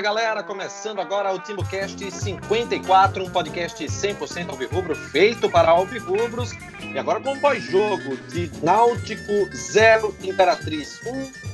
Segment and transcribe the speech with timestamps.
[0.00, 6.52] Fala galera, começando agora o TimbuCast 54, um podcast 100% alvirrubro, feito para alvirrubros.
[6.90, 10.98] E agora com um pós-jogo de Náutico 0, Imperatriz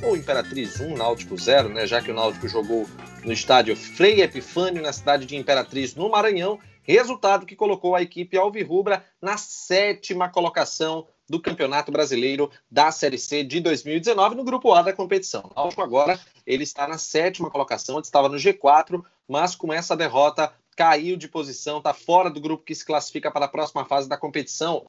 [0.01, 1.85] 1, ou Imperatriz 1, Náutico 0, né?
[1.85, 2.87] Já que o Náutico jogou
[3.25, 6.57] no estádio Frei Epifânio, na cidade de Imperatriz, no Maranhão.
[6.83, 13.43] Resultado que colocou a equipe alvirrubra na sétima colocação do Campeonato Brasileiro da Série C
[13.43, 15.51] de 2019 no grupo A da competição.
[15.55, 20.53] Náutico agora ele está na sétima colocação, ele estava no G4, mas com essa derrota
[20.75, 24.15] caiu de posição, está fora do grupo que se classifica para a próxima fase da
[24.15, 24.85] competição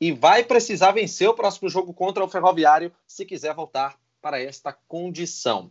[0.00, 4.72] e vai precisar vencer o próximo jogo contra o Ferroviário se quiser voltar para esta
[4.88, 5.70] condição.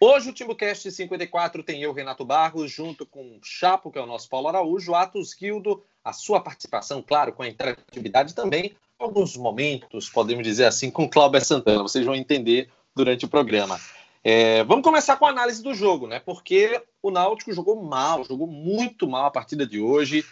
[0.00, 4.06] Hoje o TimbuCast 54 tem eu, Renato Barros, junto com o Chapo, que é o
[4.06, 10.08] nosso Paulo Araújo, Atos Guildo, a sua participação, claro, com a interatividade também, alguns momentos,
[10.08, 11.82] podemos dizer assim, com Cláudio Santana.
[11.82, 13.80] Vocês vão entender durante o programa.
[14.24, 16.20] É, vamos começar com a análise do jogo, né?
[16.20, 20.24] Porque o Náutico jogou mal, jogou muito mal a partida de hoje.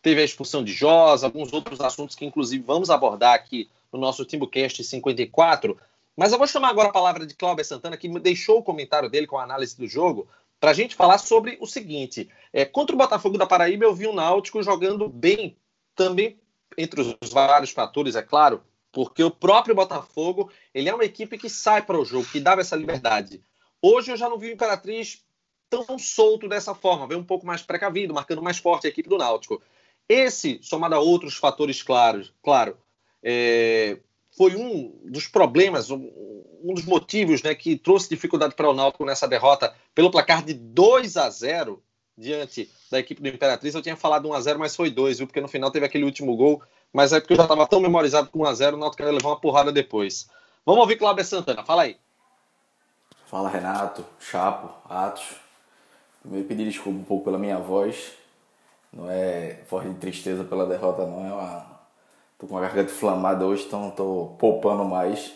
[0.00, 4.24] Teve a expulsão de Josa, alguns outros assuntos que, inclusive, vamos abordar aqui no nosso
[4.24, 5.76] TimbuCast 54.
[6.16, 9.26] Mas eu vou chamar agora a palavra de Cláudio Santana, que deixou o comentário dele
[9.26, 10.26] com a análise do jogo,
[10.58, 14.06] para a gente falar sobre o seguinte: é, contra o Botafogo da Paraíba, eu vi
[14.06, 15.56] o Náutico jogando bem,
[15.94, 16.38] também
[16.76, 21.50] entre os vários fatores, é claro, porque o próprio Botafogo ele é uma equipe que
[21.50, 23.42] sai para o jogo, que dava essa liberdade.
[23.82, 25.24] Hoje eu já não vi o Imperatriz
[25.68, 29.18] tão solto dessa forma, veio um pouco mais precavido, marcando mais forte a equipe do
[29.18, 29.60] Náutico.
[30.08, 32.76] Esse, somado a outros fatores claros, claro,
[33.22, 33.98] é,
[34.36, 36.10] foi um dos problemas, um,
[36.62, 40.54] um dos motivos né, que trouxe dificuldade para o Náutico nessa derrota pelo placar de
[40.54, 41.82] 2 a 0
[42.16, 43.74] diante da equipe do Imperatriz.
[43.74, 45.26] Eu tinha falado 1x0, mas foi 2, viu?
[45.26, 46.62] Porque no final teve aquele último gol.
[46.92, 49.72] Mas é porque eu já estava tão memorizado com 1x0, o Náutico levar uma porrada
[49.72, 50.28] depois.
[50.64, 51.96] Vamos ouvir Cláudio Santana, fala aí.
[53.26, 55.24] Fala Renato, Chapo, Atos.
[56.22, 58.12] Primeiro pedir desculpa um pouco pela minha voz.
[58.92, 61.26] Não é forte de tristeza pela derrota, não.
[61.26, 61.74] É uma...
[62.38, 65.32] Tô com a garganta inflamada hoje, então tô poupando mais.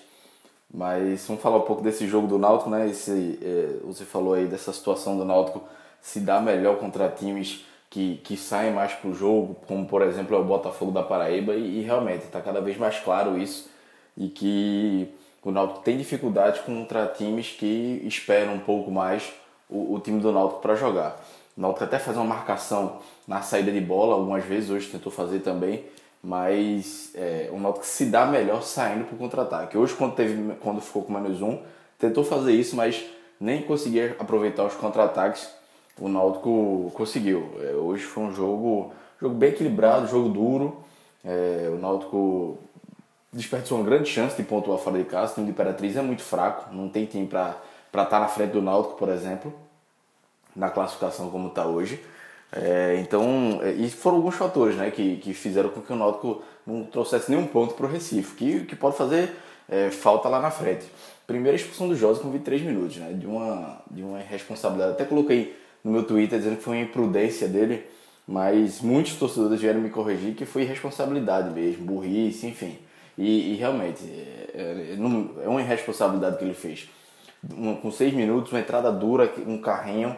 [0.73, 2.89] Mas vamos falar um pouco desse jogo do Náutico, né?
[2.89, 5.63] Esse, é, você falou aí dessa situação do Náutico
[6.01, 10.37] se dá melhor contra times que, que saem mais para o jogo, como por exemplo
[10.37, 13.71] é o Botafogo da Paraíba, e, e realmente está cada vez mais claro isso,
[14.17, 15.09] e que
[15.43, 19.33] o Náutico tem dificuldade contra times que esperam um pouco mais
[19.69, 21.21] o, o time do Náutico para jogar.
[21.57, 25.41] O Náutico até faz uma marcação na saída de bola, algumas vezes, hoje tentou fazer
[25.41, 25.85] também,
[26.23, 29.79] mas é, o Náutico se dá melhor saindo para o contra-ataque.
[29.79, 31.63] Hoje, quando, teve, quando ficou com menos um,
[31.99, 33.05] tentou fazer isso, mas
[33.41, 35.49] nem conseguia aproveitar os contra-ataques
[35.99, 37.51] o Náutico conseguiu.
[37.61, 40.77] É, hoje foi um jogo, jogo bem equilibrado, jogo duro.
[41.25, 42.59] É, o Náutico
[43.33, 45.33] desperdiçou uma grande chance de pontuar fora de casa.
[45.33, 47.57] O time de Imperatriz é muito fraco, não tem time para
[47.89, 49.53] estar tá na frente do Náutico, por exemplo,
[50.55, 52.03] na classificação como está hoje.
[52.51, 56.43] É, então, é, e foram alguns fatores né, que, que fizeram com que o Náutico
[56.67, 59.35] não trouxesse nenhum ponto para o Recife, que, que pode fazer
[59.69, 60.87] é, falta lá na frente.
[61.27, 64.93] Primeira expulsão do José com 23 minutos, né, de, uma, de uma responsabilidade.
[64.93, 65.55] Até coloquei
[65.89, 67.85] no meu Twitter dizendo que foi uma imprudência dele,
[68.27, 72.79] mas muitos torcedores vieram me corrigir que foi irresponsabilidade mesmo, burrice, enfim.
[73.17, 76.89] E, e realmente, é, é, é, uma irresponsabilidade que ele fez.
[77.57, 80.15] Um, com seis minutos, uma entrada dura, um carrinho,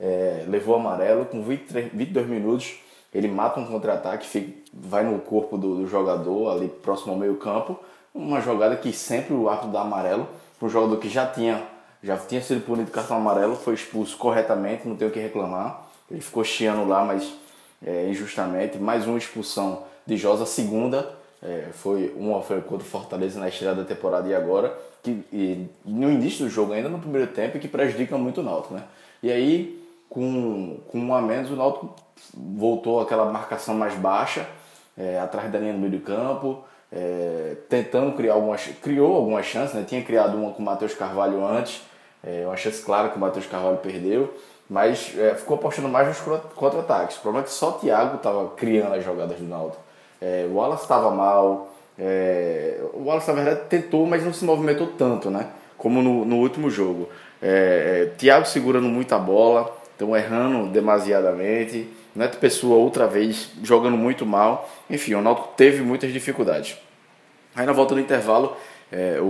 [0.00, 2.74] é, levou amarelo, com 23, 22 minutos
[3.14, 7.78] ele mata um contra-ataque, vai no corpo do, do, jogador ali próximo ao meio campo,
[8.14, 10.26] uma jogada que sempre o árbitro dá amarelo,
[10.58, 11.62] para um jogador que já tinha
[12.02, 15.86] já tinha sido punido cartão amarelo, foi expulso corretamente, não tenho o que reclamar.
[16.10, 17.32] Ele ficou chiando lá, mas
[17.84, 18.78] é, injustamente.
[18.78, 23.74] Mais uma expulsão de Josa, segunda, é, foi uma foi contra o Fortaleza na estreia
[23.74, 27.68] da temporada e agora, que e, no início do jogo, ainda no primeiro tempo, que
[27.68, 28.84] prejudica muito o Náutico, né?
[29.22, 31.94] E aí, com, com um a menos, o Náutico
[32.34, 34.46] voltou àquela marcação mais baixa,
[34.96, 39.74] é, atrás da linha do meio do campo, é, tentando criar algumas criou algumas chances,
[39.74, 39.84] né?
[39.86, 41.82] Tinha criado uma com o Matheus Carvalho antes,
[42.24, 44.32] é, uma chance clara que o Matheus Carvalho perdeu,
[44.68, 46.18] mas é, ficou apostando mais nos
[46.54, 47.16] contra-ataques.
[47.16, 49.82] O problema é que só o Thiago estava criando as jogadas do Náutico.
[50.20, 54.86] É, o Wallace estava mal, é, o Wallace na verdade tentou, mas não se movimentou
[54.98, 55.48] tanto, né?
[55.76, 57.08] Como no, no último jogo.
[57.40, 61.88] É, é, Thiago segurando muita bola, então errando demasiadamente.
[62.14, 64.70] Neto Pessoa outra vez jogando muito mal.
[64.88, 66.76] Enfim, o Náutico teve muitas dificuldades.
[67.54, 68.56] Aí na volta do intervalo,
[68.92, 69.24] é, o,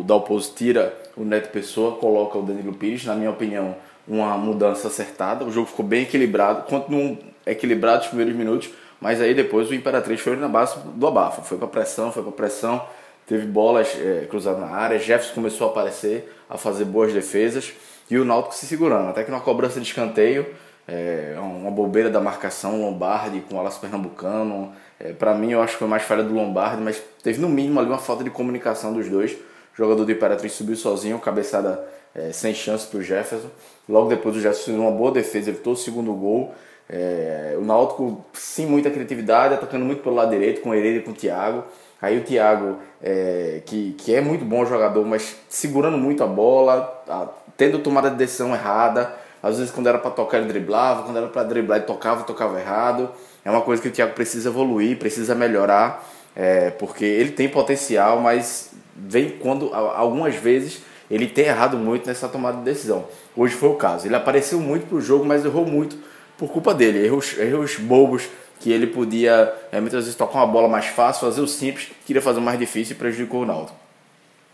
[0.00, 3.74] o Dalpozo tira o Neto Pessoa, coloca o Danilo Pires, na minha opinião,
[4.06, 5.44] uma mudança acertada.
[5.44, 8.70] O jogo ficou bem equilibrado, continuou equilibrado os primeiros minutos,
[9.00, 12.32] mas aí depois o Imperatriz foi na base do abafa, foi para pressão, foi para
[12.32, 12.80] pressão,
[13.26, 17.72] teve bolas é, cruzadas na área, Jefferson começou a aparecer, a fazer boas defesas,
[18.08, 19.08] e o Náutico se segurando.
[19.08, 20.46] Até que na cobrança de escanteio,
[20.86, 24.72] é, uma bobeira da marcação, Lombardi com o Alas Pernambucano.
[25.00, 27.78] É, para mim, eu acho que foi mais falha do Lombardi, mas teve no mínimo
[27.78, 29.32] ali uma falta de comunicação dos dois.
[29.32, 31.84] O jogador do Imperatriz subiu sozinho, cabeçada
[32.14, 33.48] é, sem chance para o Jefferson.
[33.88, 36.52] Logo depois, o Jefferson fez uma boa defesa, evitou o segundo gol.
[36.90, 41.02] É, o Náutico, sem muita criatividade, atacando muito pelo lado direito, com o Hereda e
[41.02, 41.64] com o Thiago.
[42.00, 47.02] Aí o Thiago, é, que, que é muito bom jogador, mas segurando muito a bola,
[47.08, 49.12] a, tendo tomada de decisão errada.
[49.42, 52.58] Às vezes, quando era para tocar, ele driblava, quando era para driblar, ele tocava, tocava
[52.58, 53.10] errado.
[53.44, 58.20] É uma coisa que o Thiago precisa evoluir, precisa melhorar, é, porque ele tem potencial,
[58.20, 63.06] mas vem quando algumas vezes ele tem errado muito nessa tomada de decisão.
[63.34, 64.06] Hoje foi o caso.
[64.06, 65.96] Ele apareceu muito pro jogo, mas errou muito
[66.36, 67.04] por culpa dele.
[67.04, 68.28] Erros, erros bobos
[68.60, 72.20] que ele podia é, muitas vezes tocar uma bola mais fácil, fazer o simples, queria
[72.20, 73.72] fazer o mais difícil e prejudicou o Naldo.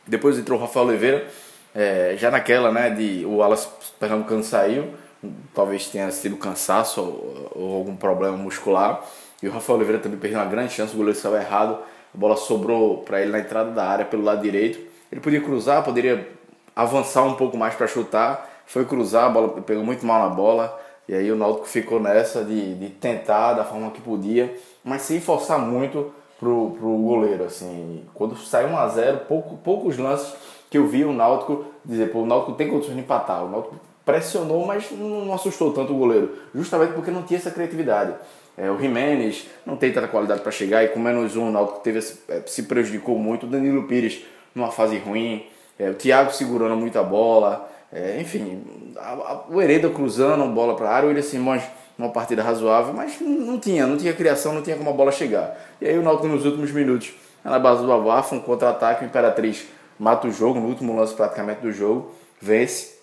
[0.06, 1.26] Depois entrou o Rafael Oliveira,
[1.74, 3.66] é, já naquela, né, de o Alas
[3.98, 4.90] Pernambucano saiu,
[5.54, 9.02] talvez tenha sido cansaço ou, ou, algum problema muscular,
[9.42, 11.78] e o Rafael Oliveira também perdeu uma grande chance, o goleiro saiu errado,
[12.14, 14.78] a bola sobrou para ele na entrada da área pelo lado direito,
[15.10, 16.28] ele podia cruzar, poderia
[16.74, 20.80] avançar um pouco mais para chutar, foi cruzar, a bola pegou muito mal na bola,
[21.06, 25.20] e aí o Náutico ficou nessa de, de tentar da forma que podia, mas sem
[25.20, 28.04] forçar muito pro, pro goleiro, assim.
[28.14, 30.34] Quando saiu 1 a 0 pouco, poucos lances
[30.70, 33.44] que eu vi o Náutico dizer, pô, o Náutico tem condições de empatar.
[33.44, 38.14] O Náutico pressionou, mas não assustou tanto o goleiro, justamente porque não tinha essa criatividade.
[38.56, 41.80] É, o Jimenez não tem tanta qualidade para chegar e com menos um o Náutico
[41.80, 41.98] teve,
[42.28, 43.46] é, se prejudicou muito.
[43.46, 44.24] O Danilo Pires
[44.54, 45.44] numa fase ruim,
[45.78, 47.68] é, o Thiago segurando muita bola.
[47.92, 48.62] É, enfim,
[48.96, 51.62] a, a, o Hereda cruzando bola para a área, o William Simões
[51.98, 55.56] uma partida razoável, mas não tinha, não tinha criação, não tinha como a bola chegar.
[55.80, 57.12] E aí o Náutico nos últimos minutos,
[57.44, 59.66] na base do Abafa, um contra-ataque, o Imperatriz
[59.98, 62.93] mata o jogo, no último lance praticamente do jogo, vence.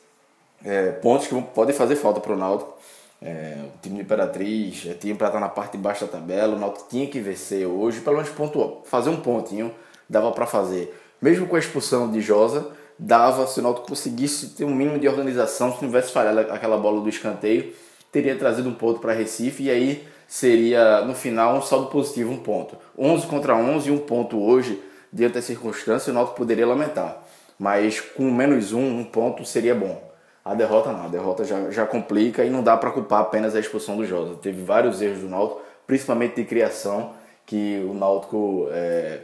[0.64, 2.78] É, pontos que podem fazer falta para o Náutico.
[3.22, 6.60] É, o time do Imperatriz é para estar na parte de baixo da tabela, o
[6.60, 9.72] Náutico tinha que vencer hoje, pelo menos pontuar, fazer um pontinho,
[10.10, 11.00] dava para fazer.
[11.22, 15.08] Mesmo com a expulsão de Josa, dava, se o Náutico conseguisse ter um mínimo de
[15.08, 17.74] organização, se não tivesse falhado aquela bola do escanteio,
[18.12, 22.38] teria trazido um ponto para Recife e aí seria no final um saldo positivo, um
[22.38, 22.76] ponto.
[22.98, 24.82] 11 contra 11, um ponto hoje,
[25.14, 27.22] diante da circunstância, o Náutico poderia lamentar.
[27.60, 30.11] Mas com menos um, um ponto seria bom.
[30.44, 33.60] A derrota não, a derrota já, já complica e não dá para culpar apenas a
[33.60, 34.36] expulsão do Jota.
[34.42, 37.14] Teve vários erros do Náutico, principalmente de criação,
[37.46, 39.20] que o Náutico é,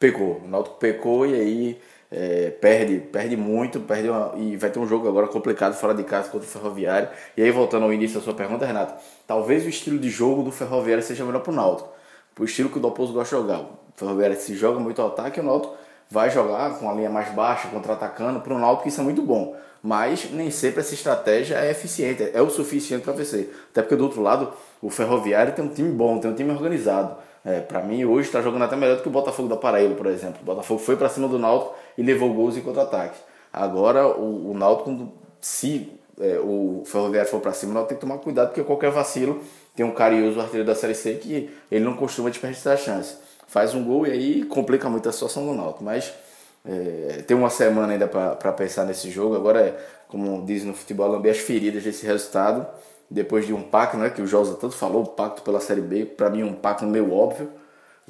[0.00, 0.40] pecou.
[0.44, 1.80] O Náutico pecou e aí
[2.10, 6.02] é, perde, perde muito, perde uma, e vai ter um jogo agora complicado fora de
[6.02, 7.08] casa contra o Ferroviário.
[7.36, 8.94] E aí, voltando ao início da sua pergunta, Renato,
[9.26, 11.88] talvez o estilo de jogo do Ferroviário seja melhor para o Náutico,
[12.38, 13.60] o estilo que o Dalpozo gosta de jogar.
[13.60, 15.74] O Ferroviário se joga muito ao ataque e o Náutico
[16.10, 18.40] vai jogar com a linha mais baixa, contra-atacando.
[18.40, 22.40] Para o Náutico isso é muito bom, mas nem sempre essa estratégia é eficiente, é
[22.40, 23.54] o suficiente para vencer.
[23.70, 27.16] Até porque do outro lado, o Ferroviário tem um time bom, tem um time organizado.
[27.44, 30.06] É, para mim, hoje está jogando até melhor do que o Botafogo da Paraíba, por
[30.06, 30.40] exemplo.
[30.42, 33.20] O Botafogo foi para cima do Náutico e levou gols em contra-ataques.
[33.52, 38.00] Agora, o, o Náutico, se é, o Ferroviário for para cima, o Náutico tem que
[38.00, 39.40] tomar cuidado, porque qualquer vacilo
[39.76, 43.16] tem um carioso artilheiro da Série C que ele não costuma desperdiçar a chance.
[43.46, 45.84] Faz um gol e aí complica muito a situação do Náutico.
[45.84, 46.12] Mas
[46.64, 49.36] é, tem uma semana ainda para pensar nesse jogo.
[49.36, 52.66] Agora, é, como diz no futebol, lamber as feridas desse resultado
[53.10, 56.04] depois de um pacto, né, que o Josa tanto falou, o pacto pela Série B,
[56.04, 57.50] para mim um pacto meio óbvio,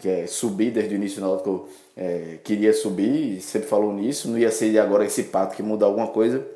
[0.01, 4.29] que é subir desde o início do Náutico, é, queria subir, e sempre falou nisso,
[4.29, 6.47] não ia ser agora esse pacto que muda alguma coisa,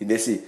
[0.00, 0.44] e desse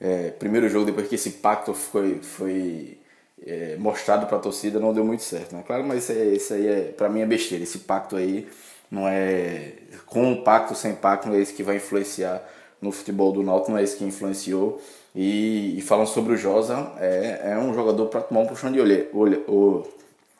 [0.00, 2.98] é, primeiro jogo, depois que esse pacto foi, foi
[3.46, 5.62] é, mostrado para a torcida, não deu muito certo, né?
[5.66, 8.48] Claro, mas isso, é, isso aí, é, para mim, é besteira, esse pacto aí
[8.90, 9.72] não é,
[10.06, 12.42] com o pacto, sem pacto, não é isso que vai influenciar
[12.80, 14.80] no futebol do Náutico, não é isso que influenciou,
[15.14, 18.80] e, e falando sobre o Josa, é, é um jogador para tomar um puxão de
[18.80, 19.08] orelha.
[19.12, 19.82] O,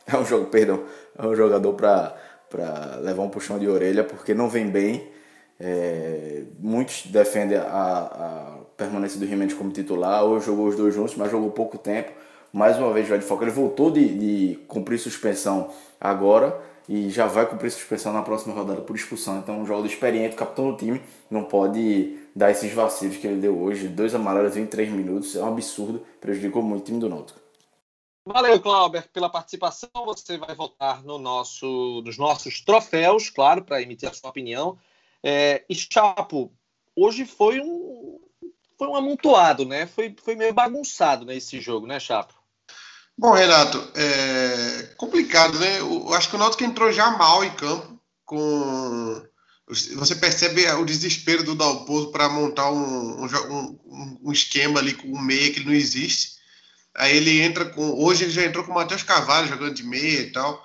[0.06, 0.82] é um jogo, perdão,
[1.16, 5.08] é um jogador para levar um puxão de orelha porque não vem bem.
[5.60, 10.24] É, muitos defendem a, a permanência do Jimenez como titular.
[10.24, 12.10] Hoje jogou os dois juntos, mas jogou pouco tempo.
[12.54, 13.42] Mais uma vez vai de foco.
[13.42, 16.56] Ele voltou de, de cumprir suspensão agora
[16.88, 19.38] e já vai cumprir suspensão na próxima rodada por expulsão.
[19.38, 23.60] Então, um jogador experiente, capitão do time, não pode dar esses vacilos que ele deu
[23.60, 23.88] hoje.
[23.88, 27.40] Dois amarelos em três minutos, é um absurdo, prejudicou muito o time do Náutico.
[28.24, 29.90] Valeu, Clauber, pela participação.
[30.04, 34.78] Você vai votar no nosso, nos nossos troféus, claro, para emitir a sua opinião.
[35.24, 36.52] É, e Chapo,
[36.94, 38.20] hoje foi um
[38.78, 39.86] foi um amontoado, né?
[39.86, 42.33] Foi, foi meio bagunçado né, esse jogo, né, Chapo?
[43.16, 45.80] Bom, Renato, é complicado, né?
[45.80, 49.22] Eu acho que o Náutico entrou já mal em campo, com
[49.66, 55.20] você percebe o desespero do Dalpozo para montar um, um, um, esquema ali com um
[55.20, 56.34] meia que não existe.
[56.94, 58.02] Aí ele entra com.
[58.02, 60.62] Hoje ele já entrou com o Matheus Carvalho jogando de meia e tal.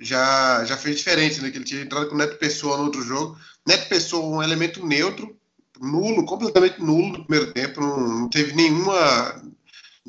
[0.00, 1.50] Já, já fez diferente, né?
[1.50, 3.38] Que ele tinha entrado com o Neto Pessoa no outro jogo.
[3.66, 5.36] Neto Pessoa, um elemento neutro,
[5.80, 7.80] nulo, completamente nulo no primeiro tempo.
[7.80, 9.42] Não, não teve nenhuma,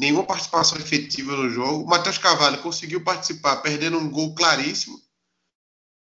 [0.02, 1.88] nenhuma participação efetiva no jogo.
[1.88, 5.00] Matheus Carvalho conseguiu participar, perdendo um gol claríssimo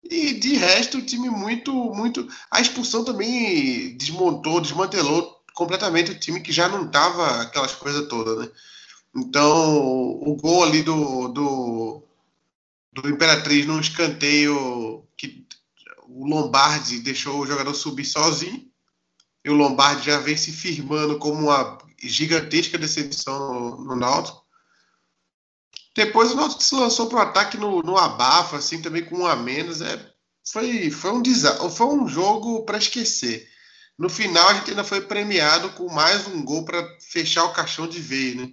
[0.01, 2.27] e de resto, o time muito, muito.
[2.49, 8.39] A expulsão também desmontou, desmantelou completamente o time que já não tava aquelas coisas todas,
[8.39, 8.51] né?
[9.15, 12.03] Então, o gol ali do, do,
[12.93, 15.45] do Imperatriz num escanteio que
[16.07, 18.65] o Lombardi deixou o jogador subir sozinho.
[19.43, 24.43] E o Lombardi já vem se firmando como uma gigantesca decepção no, no Náutico.
[25.95, 29.25] Depois o Náutico se lançou para o ataque no, no abafa, assim, também com um
[29.25, 29.81] a menos.
[29.81, 30.13] É,
[30.51, 33.47] foi, foi, um, foi um jogo para esquecer.
[33.97, 37.85] No final, a gente ainda foi premiado com mais um gol para fechar o caixão
[37.87, 38.49] de vez, né?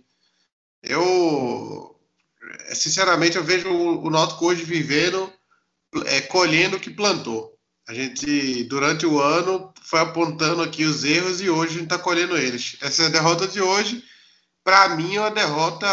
[0.83, 1.99] Eu,
[2.75, 5.33] sinceramente, eu vejo o, o Náutico hoje vivendo,
[6.07, 7.56] é, colhendo o que plantou.
[7.89, 11.99] A gente, durante o ano, foi apontando aqui os erros e hoje a gente está
[11.99, 12.77] colhendo eles.
[12.83, 14.03] Essa derrota de hoje,
[14.65, 15.87] para mim, é uma derrota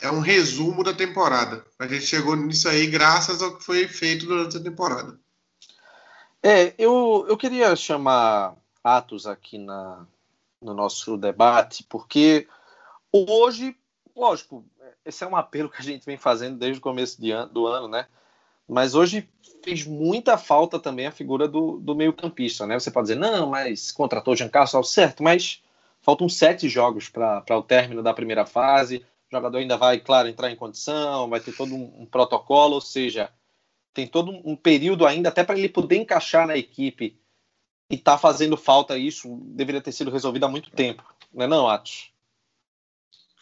[0.00, 1.64] é um resumo da temporada.
[1.78, 5.18] A gente chegou nisso aí graças ao que foi feito durante a temporada.
[6.42, 10.06] É, eu, eu queria chamar Atos aqui na,
[10.60, 12.46] no nosso debate, porque
[13.10, 13.76] hoje,
[14.14, 14.64] lógico,
[15.04, 17.18] esse é um apelo que a gente vem fazendo desde o começo
[17.50, 18.06] do ano, né?
[18.68, 19.28] Mas hoje
[19.62, 22.78] fez muita falta também a figura do, do meio-campista, né?
[22.78, 25.62] Você pode dizer, não, mas contratou o Giancarlo, certo, mas
[26.00, 30.50] faltam sete jogos para o término da primeira fase o jogador ainda vai, claro, entrar
[30.50, 33.30] em condição, vai ter todo um, um protocolo, ou seja,
[33.92, 37.18] tem todo um período ainda até para ele poder encaixar na equipe
[37.90, 41.02] e tá fazendo falta isso, deveria ter sido resolvido há muito tempo,
[41.32, 42.12] não é não, Atos?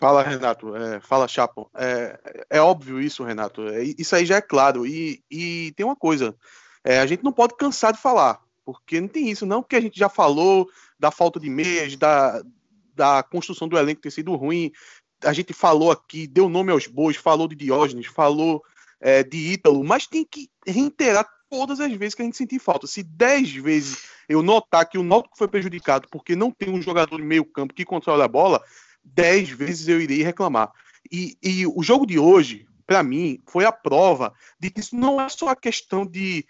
[0.03, 0.75] Fala, Renato.
[0.75, 1.71] É, fala, Chapo.
[1.77, 2.19] É,
[2.51, 3.69] é óbvio isso, Renato.
[3.69, 4.85] É, isso aí já é claro.
[4.85, 6.35] E, e tem uma coisa:
[6.83, 9.81] é, a gente não pode cansar de falar, porque não tem isso, não, porque a
[9.81, 10.69] gente já falou
[10.99, 12.43] da falta de meias, da,
[12.93, 14.73] da construção do elenco ter sido ruim,
[15.23, 18.61] a gente falou aqui, deu nome aos bois, falou de Diógenes, falou
[19.01, 22.89] é, de Ítalo, mas tem que reiterar todas as vezes que a gente sentir falta.
[22.89, 27.19] Se dez vezes eu notar que o Náutico foi prejudicado porque não tem um jogador
[27.19, 28.61] de meio campo que controla a bola,
[29.05, 30.73] dez vezes eu irei reclamar.
[31.11, 35.21] E, e o jogo de hoje, para mim, foi a prova de que isso não
[35.21, 36.45] é só a questão de,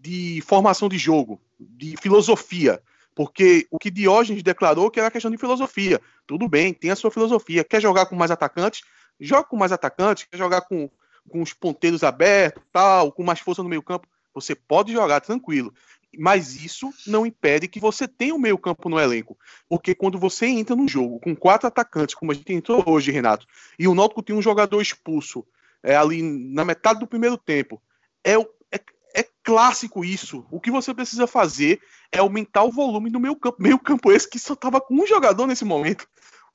[0.00, 2.82] de formação de jogo, de filosofia.
[3.14, 6.00] Porque o que Diógenes declarou que era questão de filosofia.
[6.26, 7.62] Tudo bem, tem a sua filosofia.
[7.62, 8.82] Quer jogar com mais atacantes?
[9.20, 10.26] Joga com mais atacantes.
[10.30, 10.90] Quer jogar com,
[11.28, 14.08] com os ponteiros abertos, tal, com mais força no meio campo?
[14.34, 15.74] Você pode jogar tranquilo.
[16.18, 19.36] Mas isso não impede que você tenha o meio campo no elenco.
[19.68, 23.46] Porque quando você entra num jogo com quatro atacantes, como a gente entrou hoje, Renato,
[23.78, 25.44] e o Náutico tem um jogador expulso
[25.82, 27.80] é, ali na metade do primeiro tempo,
[28.22, 28.80] é, é,
[29.14, 30.44] é clássico isso.
[30.50, 33.62] O que você precisa fazer é aumentar o volume do meio campo.
[33.62, 36.06] Meio campo esse que só tava com um jogador nesse momento.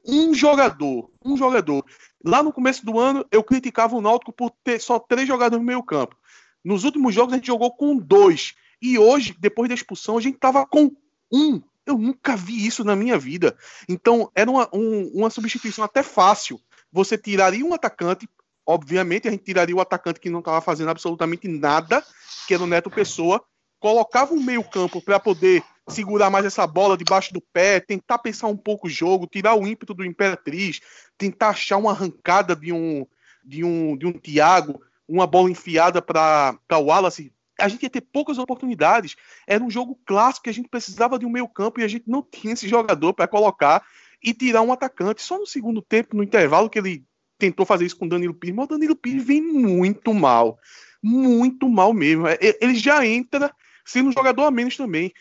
[0.05, 1.09] Um jogador.
[1.25, 1.83] Um jogador.
[2.23, 5.65] Lá no começo do ano, eu criticava o Náutico por ter só três jogadores no
[5.65, 6.15] meio campo.
[6.63, 8.53] Nos últimos jogos, a gente jogou com dois.
[8.81, 10.91] E hoje, depois da expulsão, a gente tava com
[11.31, 11.61] um.
[11.85, 13.57] Eu nunca vi isso na minha vida.
[13.87, 16.59] Então, era uma, um, uma substituição até fácil.
[16.91, 18.29] Você tiraria um atacante,
[18.65, 22.03] obviamente, a gente tiraria o atacante que não estava fazendo absolutamente nada,
[22.47, 23.43] que era o Neto Pessoa,
[23.79, 28.57] colocava um meio-campo para poder segurar mais essa bola debaixo do pé, tentar pensar um
[28.57, 30.81] pouco o jogo, tirar o ímpeto do Imperatriz,
[31.17, 33.05] tentar achar uma arrancada de um
[33.43, 37.31] de um de um Thiago, uma bola enfiada para o Wallace.
[37.59, 39.15] A gente ia ter poucas oportunidades.
[39.45, 42.21] Era um jogo clássico que a gente precisava de um meio-campo e a gente não
[42.21, 43.85] tinha esse jogador para colocar
[44.23, 45.21] e tirar um atacante.
[45.21, 47.05] Só no segundo tempo, no intervalo, que ele
[47.37, 50.59] tentou fazer isso com o Danilo Pires, mas o Danilo Pires vem muito mal.
[51.01, 52.27] Muito mal mesmo.
[52.27, 53.53] É, ele já entra
[53.85, 55.13] sendo um jogador a menos também.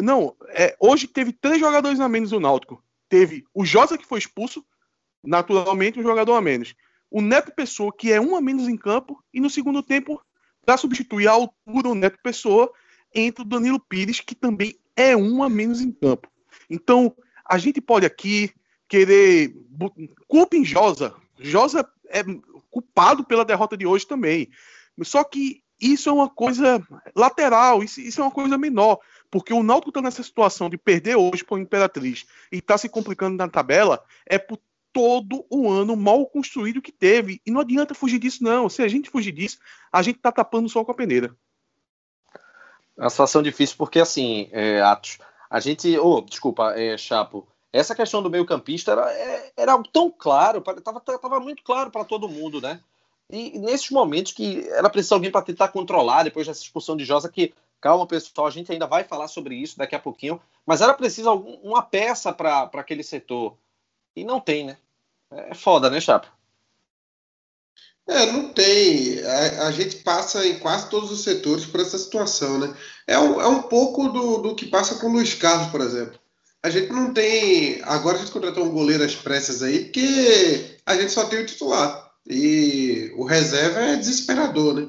[0.00, 2.82] Não, é, hoje teve três jogadores a menos no Náutico.
[3.08, 4.64] Teve o Josa que foi expulso,
[5.22, 6.74] naturalmente um jogador a menos.
[7.10, 10.20] O Neto Pessoa, que é um a menos em campo, e no segundo tempo,
[10.64, 12.72] para substituir a altura do Neto Pessoa,
[13.14, 16.28] entra o Danilo Pires, que também é um a menos em campo.
[16.68, 18.50] Então, a gente pode aqui
[18.88, 19.54] querer
[20.26, 21.14] culpa em Josa.
[21.38, 22.22] Josa é
[22.70, 24.48] culpado pela derrota de hoje também.
[25.02, 26.82] Só que isso é uma coisa
[27.14, 28.98] lateral, isso, isso é uma coisa menor,
[29.30, 32.88] porque o Náutico está nessa situação de perder hoje para o Imperatriz e está se
[32.88, 34.58] complicando na tabela, é por
[34.94, 37.42] todo o ano mal construído que teve.
[37.44, 38.68] E não adianta fugir disso, não.
[38.68, 39.58] Se a gente fugir disso,
[39.92, 41.36] a gente está tapando o sol com a peneira.
[42.96, 45.18] É uma situação difícil porque, assim, é, Atos,
[45.50, 45.98] a gente.
[45.98, 47.46] Oh, desculpa, é, Chapo.
[47.72, 52.28] Essa questão do meio-campista era, é, era tão claro, estava tava muito claro para todo
[52.28, 52.80] mundo, né?
[53.28, 57.28] E nesses momentos que era preciso alguém para tentar controlar, depois dessa expulsão de Josa,
[57.28, 60.94] que, calma pessoal, a gente ainda vai falar sobre isso daqui a pouquinho, mas era
[60.94, 63.56] preciso algum, uma peça para aquele setor.
[64.14, 64.76] E não tem, né?
[65.36, 66.28] É foda, né, Chapo?
[68.06, 69.20] É, não tem.
[69.24, 72.74] A, a, gente passa em quase todos os setores por essa situação, né?
[73.06, 76.18] É um, é um pouco do, do que passa com o Luiz Carlos, por exemplo.
[76.62, 77.80] A gente não tem.
[77.82, 81.46] Agora a gente contratou um goleiro às pressas aí, porque a gente só tem o
[81.46, 82.12] titular.
[82.28, 84.88] E o reserva é desesperador, né?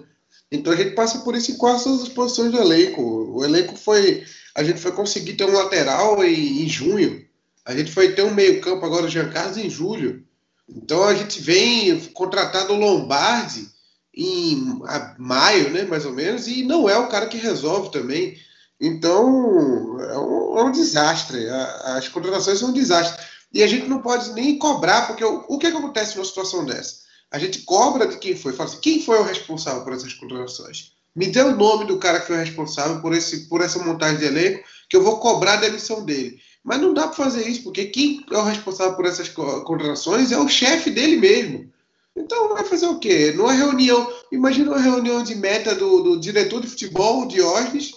[0.51, 3.01] Então a gente passa por isso em quase todas as posições do elenco.
[3.01, 4.25] O elenco foi.
[4.55, 7.25] A gente foi conseguir ter um lateral em, em junho.
[7.65, 10.24] A gente foi ter um meio-campo agora, o Jean Carlos, em julho.
[10.67, 13.69] Então a gente vem contratado o Lombardi
[14.15, 14.79] em
[15.17, 18.37] maio, né, mais ou menos, e não é o cara que resolve também.
[18.79, 21.47] Então é um, é um desastre.
[21.49, 23.23] as contratações são um desastre.
[23.53, 26.25] E a gente não pode nem cobrar, porque o, o que, é que acontece numa
[26.25, 27.05] situação dessa?
[27.31, 28.53] A gente cobra de quem foi.
[28.53, 30.91] Fala assim, quem foi o responsável por essas contratações?
[31.15, 34.25] Me dê o nome do cara que foi responsável por, esse, por essa montagem de
[34.25, 36.37] elenco, que eu vou cobrar a demissão dele.
[36.65, 40.37] Mas não dá para fazer isso, porque quem é o responsável por essas contratações é
[40.39, 41.71] o chefe dele mesmo.
[42.15, 43.31] Então vai fazer o quê?
[43.35, 47.91] Numa reunião, imagina uma reunião de meta do, do diretor de futebol, Diógenes,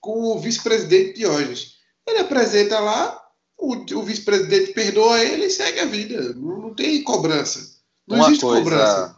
[0.00, 1.74] com o vice-presidente Diógenes.
[2.06, 3.22] Ele apresenta lá,
[3.58, 6.32] o, o vice-presidente perdoa ele e segue a vida.
[6.32, 7.78] Não, não tem cobrança.
[8.08, 9.16] Não uma existe coisa, cobrança.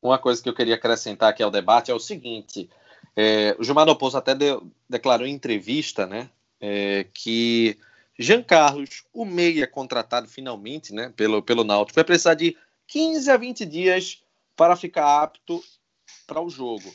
[0.00, 2.70] Uma coisa que eu queria acrescentar aqui ao debate é o seguinte:
[3.16, 7.76] é, o Gilmar Dalpozo até deu, declarou em entrevista né, é, que
[8.18, 12.56] Jean Carlos, o meia contratado finalmente né, pelo, pelo Náutico, vai precisar de
[12.86, 14.22] 15 a 20 dias
[14.56, 15.62] para ficar apto
[16.26, 16.92] para o jogo.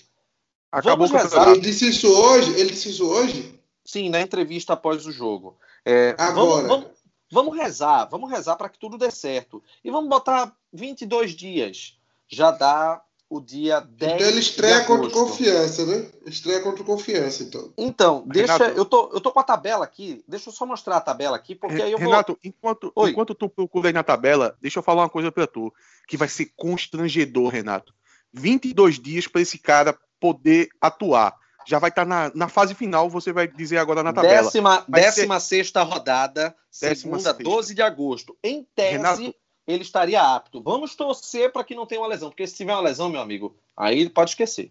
[0.72, 1.50] Acabou com rezar...
[1.50, 2.60] Ele disse isso hoje?
[2.60, 3.60] Ele disse isso hoje?
[3.84, 5.58] Sim, na entrevista após o jogo.
[5.86, 6.68] É, Agora.
[6.68, 6.88] Vamos, vamos,
[7.32, 9.62] vamos rezar, vamos rezar para que tudo dê certo.
[9.84, 11.98] E vamos botar 22 dias.
[12.28, 16.06] Já dá o dia 10 Então ele estreia contra confiança, né?
[16.26, 17.72] Estreia contra confiança, então.
[17.78, 18.58] Então, deixa.
[18.58, 20.22] Renato, eu, tô, eu tô com a tabela aqui.
[20.28, 22.40] Deixa eu só mostrar a tabela aqui, porque aí eu Renato, vou.
[22.44, 25.74] enquanto, enquanto tu procura aí na tabela, deixa eu falar uma coisa para tu,
[26.10, 27.94] que vai ser constrangedor, Renato.
[28.34, 31.34] 22 dias para esse cara poder atuar.
[31.66, 34.44] Já vai estar tá na, na fase final, você vai dizer agora na tabela.
[34.44, 35.56] Décima, décima ser...
[35.56, 37.44] sexta rodada, décima segunda, sexta.
[37.44, 38.38] 12 de agosto.
[38.44, 39.36] Em tese, Renato,
[39.72, 40.62] ele estaria apto.
[40.62, 43.56] Vamos torcer para que não tenha uma lesão, porque se tiver uma lesão, meu amigo,
[43.76, 44.70] aí pode esquecer.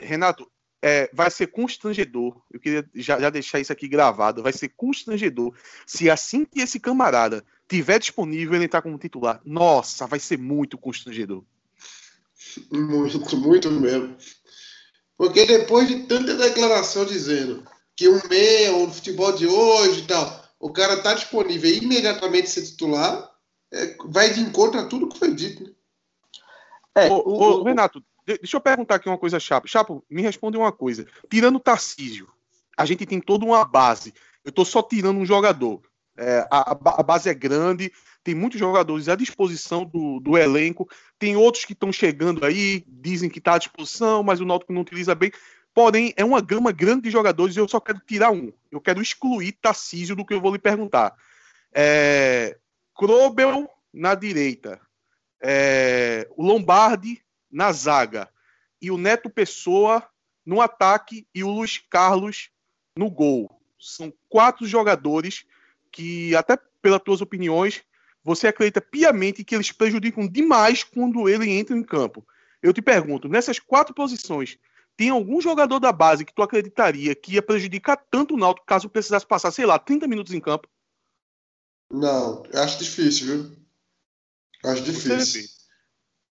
[0.00, 0.50] Renato,
[0.82, 2.36] é, vai ser constrangedor.
[2.52, 4.42] Eu queria já, já, deixar isso aqui gravado.
[4.42, 5.54] Vai ser constrangedor
[5.86, 9.40] se assim que esse camarada tiver disponível ele entrar como titular.
[9.44, 11.42] Nossa, vai ser muito constrangedor.
[12.70, 14.14] Muito, muito mesmo.
[15.16, 17.64] Porque depois de tanta declaração dizendo
[17.96, 22.62] que um meia, o futebol de hoje e tal, o cara tá disponível imediatamente ser
[22.62, 23.30] titular,
[23.74, 25.64] é, vai de encontro a tudo que foi dito.
[25.64, 25.70] Né?
[26.94, 29.66] É, ô, o, o, Renato, deixa eu perguntar aqui uma coisa, Chapo.
[29.66, 31.06] Chapo, me responde uma coisa.
[31.28, 32.28] Tirando o Tarcísio,
[32.76, 34.14] a gente tem toda uma base.
[34.44, 35.82] Eu estou só tirando um jogador.
[36.16, 41.36] É, a, a, base é grande, tem muitos jogadores à disposição do, do elenco, tem
[41.36, 45.12] outros que estão chegando aí, dizem que está à disposição, mas o Náutico não utiliza
[45.12, 45.32] bem.
[45.74, 48.52] Porém, é uma gama grande de jogadores e eu só quero tirar um.
[48.70, 51.12] Eu quero excluir Tarcísio do que eu vou lhe perguntar.
[51.74, 52.56] É,
[52.94, 54.80] Krobel na direita,
[55.42, 58.28] é, o Lombardi na zaga
[58.80, 60.06] e o Neto Pessoa
[60.44, 62.50] no ataque e o Luiz Carlos
[62.96, 63.50] no gol.
[63.78, 65.44] São quatro jogadores
[65.90, 67.82] que, até pelas tuas opiniões,
[68.22, 72.26] você acredita piamente que eles prejudicam demais quando ele entra em campo.
[72.62, 74.58] Eu te pergunto, nessas quatro posições,
[74.96, 78.88] tem algum jogador da base que tu acreditaria que ia prejudicar tanto o Náutico caso
[78.88, 80.68] precisasse passar, sei lá, 30 minutos em campo?
[81.90, 83.56] Não, eu acho difícil, viu?
[84.64, 85.48] Acho difícil.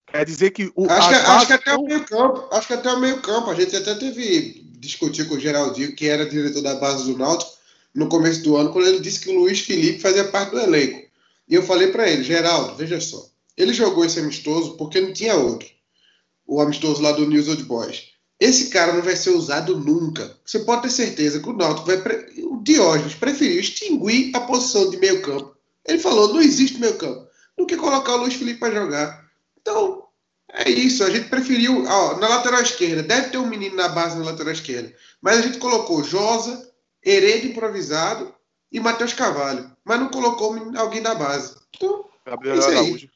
[0.08, 0.90] Quer dizer que o.
[0.90, 2.48] Acho que, acho que até o meio campo.
[2.52, 3.50] Acho que até o meio campo.
[3.50, 7.52] A gente até teve discutir com o Geraldinho, que era diretor da base do Náutico,
[7.94, 11.08] no começo do ano, quando ele disse que o Luiz Felipe fazia parte do elenco.
[11.48, 13.28] E eu falei para ele, Geraldo, veja só.
[13.58, 15.68] Ele jogou esse amistoso porque não tinha outro.
[16.48, 18.14] O amistoso lá do News Old Boys.
[18.40, 20.38] Esse cara não vai ser usado nunca.
[20.46, 21.98] Você pode ter certeza que o Náutico vai.
[21.98, 22.46] Pre...
[22.46, 25.56] O Diógenes preferiu extinguir a posição de meio campo.
[25.86, 27.28] Ele falou: não existe meio campo.
[27.58, 29.30] Do que colocar o Luiz Felipe para jogar.
[29.60, 30.06] Então,
[30.54, 31.04] é isso.
[31.04, 31.84] A gente preferiu.
[31.86, 34.94] Ó, na lateral esquerda, deve ter um menino na base na lateral esquerda.
[35.22, 36.72] Mas a gente colocou Josa,
[37.06, 38.34] Heredo improvisado
[38.72, 39.70] e Matheus Cavalho.
[39.84, 41.56] Mas não colocou alguém da base.
[41.76, 43.10] Então, Gabriel é Araújo.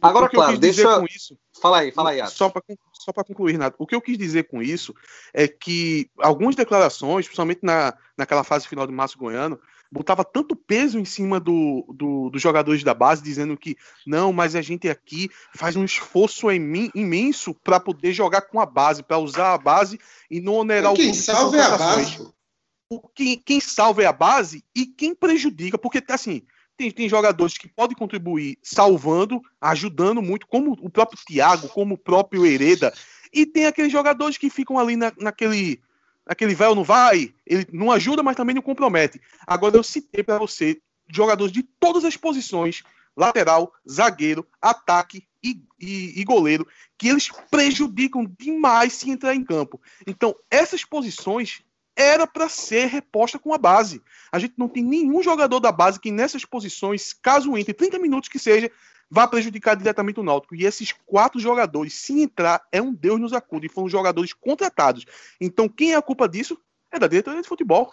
[0.00, 1.04] Agora, claro, deixa.
[1.10, 2.26] Isso, fala aí, fala aí.
[2.28, 4.94] Só para só concluir, Renato, o que eu quis dizer com isso
[5.32, 9.58] é que algumas declarações, principalmente na, naquela fase final do Márcio Goiano,
[9.90, 13.76] botava tanto peso em cima do, do, dos jogadores da base, dizendo que
[14.06, 19.02] não, mas a gente aqui faz um esforço imenso para poder jogar com a base,
[19.02, 19.98] para usar a base
[20.30, 22.32] e não onerar o Quem salva é a base.
[23.14, 26.42] Quem, quem salva é a base e quem prejudica, porque assim.
[26.80, 31.98] Tem, tem, jogadores que podem contribuir salvando, ajudando muito, como o próprio Thiago, como o
[31.98, 32.90] próprio Hereda.
[33.30, 35.78] E tem aqueles jogadores que ficam ali na, naquele
[36.24, 39.20] aquele véu não vai, ele não ajuda, mas também não compromete.
[39.46, 40.80] Agora eu citei para você
[41.12, 42.82] jogadores de todas as posições,
[43.14, 46.66] lateral, zagueiro, ataque e, e, e, goleiro,
[46.96, 49.78] que eles prejudicam demais se entrar em campo.
[50.06, 51.62] Então, essas posições
[52.00, 54.02] era para ser reposta com a base.
[54.32, 58.30] A gente não tem nenhum jogador da base que nessas posições, caso entre 30 minutos
[58.30, 58.70] que seja,
[59.10, 60.54] vá prejudicar diretamente o Náutico.
[60.54, 63.68] E esses quatro jogadores, se entrar, é um Deus nos acude.
[63.68, 65.04] Foram jogadores contratados.
[65.38, 66.58] Então, quem é a culpa disso?
[66.90, 67.92] É da diretoria de futebol.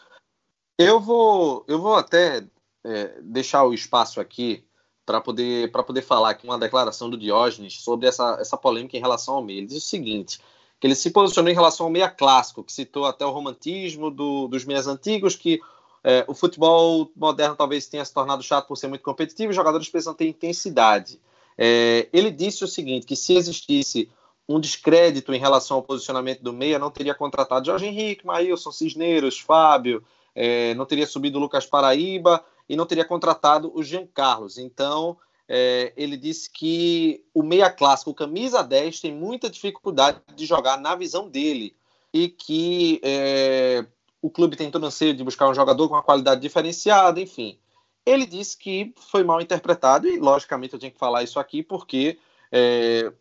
[0.77, 2.47] Eu vou, eu vou até
[2.85, 4.63] é, deixar o espaço aqui
[5.05, 9.35] para poder, poder falar aqui uma declaração do Diógenes sobre essa, essa polêmica em relação
[9.35, 9.57] ao meia.
[9.57, 10.39] Ele diz o seguinte:
[10.79, 14.47] que ele se posicionou em relação ao meia clássico, que citou até o romantismo do,
[14.47, 15.59] dos meias antigos, que
[16.03, 19.89] é, o futebol moderno talvez tenha se tornado chato por ser muito competitivo, os jogadores
[19.89, 21.19] precisam ter intensidade.
[21.57, 24.09] É, ele disse o seguinte: que se existisse
[24.47, 29.39] um descrédito em relação ao posicionamento do meia, não teria contratado Jorge Henrique, Maílson, Cisneiros,
[29.39, 34.57] Fábio, é, não teria subido o Lucas Paraíba e não teria contratado o Jean Carlos.
[34.57, 40.45] Então, é, ele disse que o meia clássico, o camisa 10, tem muita dificuldade de
[40.45, 41.75] jogar na visão dele
[42.13, 43.85] e que é,
[44.21, 47.57] o clube tem todo anseio de buscar um jogador com uma qualidade diferenciada, enfim.
[48.05, 52.17] Ele disse que foi mal interpretado, e logicamente eu tenho que falar isso aqui, porque
[52.51, 53.11] é,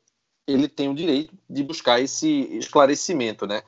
[0.47, 3.62] ele tem o direito de buscar esse esclarecimento, né?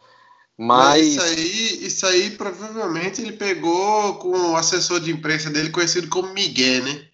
[0.57, 1.07] Mas...
[1.07, 6.33] Isso aí, isso aí provavelmente ele pegou com o assessor de imprensa dele, conhecido como
[6.33, 7.08] Miguel, né?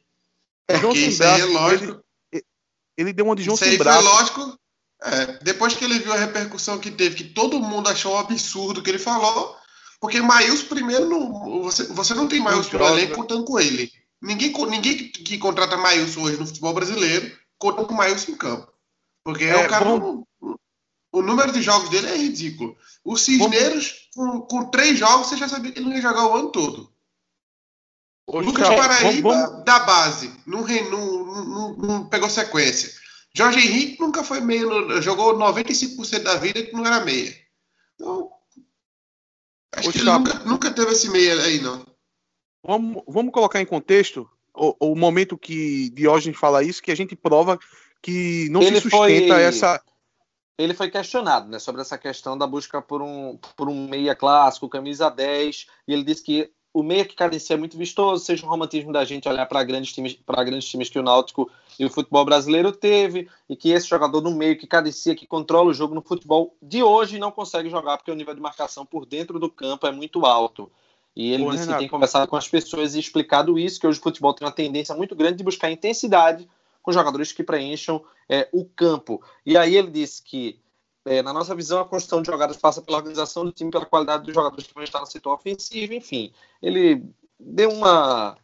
[0.68, 2.04] É, Porque isso aí é lógico.
[2.32, 2.44] Ele,
[2.96, 4.58] ele deu uma de João Isso aí foi lógico.
[5.02, 8.80] É, depois que ele viu a repercussão que teve, que todo mundo achou um absurdo
[8.80, 9.54] o que ele falou,
[10.00, 13.92] porque Maílson, primeiro, não, você, você não tem Maílson no elenco contando com ele.
[14.22, 18.72] Ninguém, ninguém que, que contrata Maílson hoje no futebol brasileiro conta com Maílson em campo.
[19.24, 19.84] Porque é, o cara.
[19.84, 20.26] Não,
[21.12, 22.76] o número de jogos dele é ridículo.
[23.04, 26.34] O Cisneiros, com, com, três jogos, você já sabia que ele não ia jogar o
[26.34, 26.92] ano todo.
[28.26, 29.64] Hoje, Lucas Paraíba, vamos, vamos...
[29.64, 32.90] da base, não, não, não, não, pegou sequência.
[33.34, 35.02] Jorge Henrique nunca foi meio.
[35.02, 37.34] Jogou 95% da vida que não era meia.
[37.94, 38.30] Então,
[39.76, 41.84] Acho que ele nunca, nunca, teve esse meia aí, não.
[42.62, 47.16] Vamos, vamos colocar em contexto o, o, momento que Diógenes fala isso, que a gente
[47.16, 47.58] prova
[48.00, 49.82] que não ele se sustenta foi, essa.
[50.56, 54.68] Ele foi questionado né, sobre essa questão da busca por um, por um meia clássico,
[54.68, 58.48] camisa 10, e ele disse que o meia que cadencia é muito vistoso, seja um
[58.48, 61.90] romantismo da gente olhar para grandes times, para grandes times que o Náutico e o
[61.90, 65.94] futebol brasileiro teve, e que esse jogador no meio que cadencia, que controla o jogo
[65.94, 69.48] no futebol de hoje não consegue jogar porque o nível de marcação por dentro do
[69.48, 70.68] campo é muito alto.
[71.14, 71.78] E ele Pô, disse Renato.
[71.78, 74.52] que tem conversado com as pessoas e explicado isso, que hoje o futebol tem uma
[74.52, 76.48] tendência muito grande de buscar intensidade
[76.82, 79.22] com jogadores que preencham é, o campo.
[79.46, 80.58] E aí ele disse que
[81.04, 84.24] é, na nossa visão, a construção de jogadas passa pela organização do time, pela qualidade
[84.24, 86.32] dos jogadores que vão estar no setor ofensivo, enfim.
[86.62, 87.04] Ele
[87.38, 88.36] deu uma,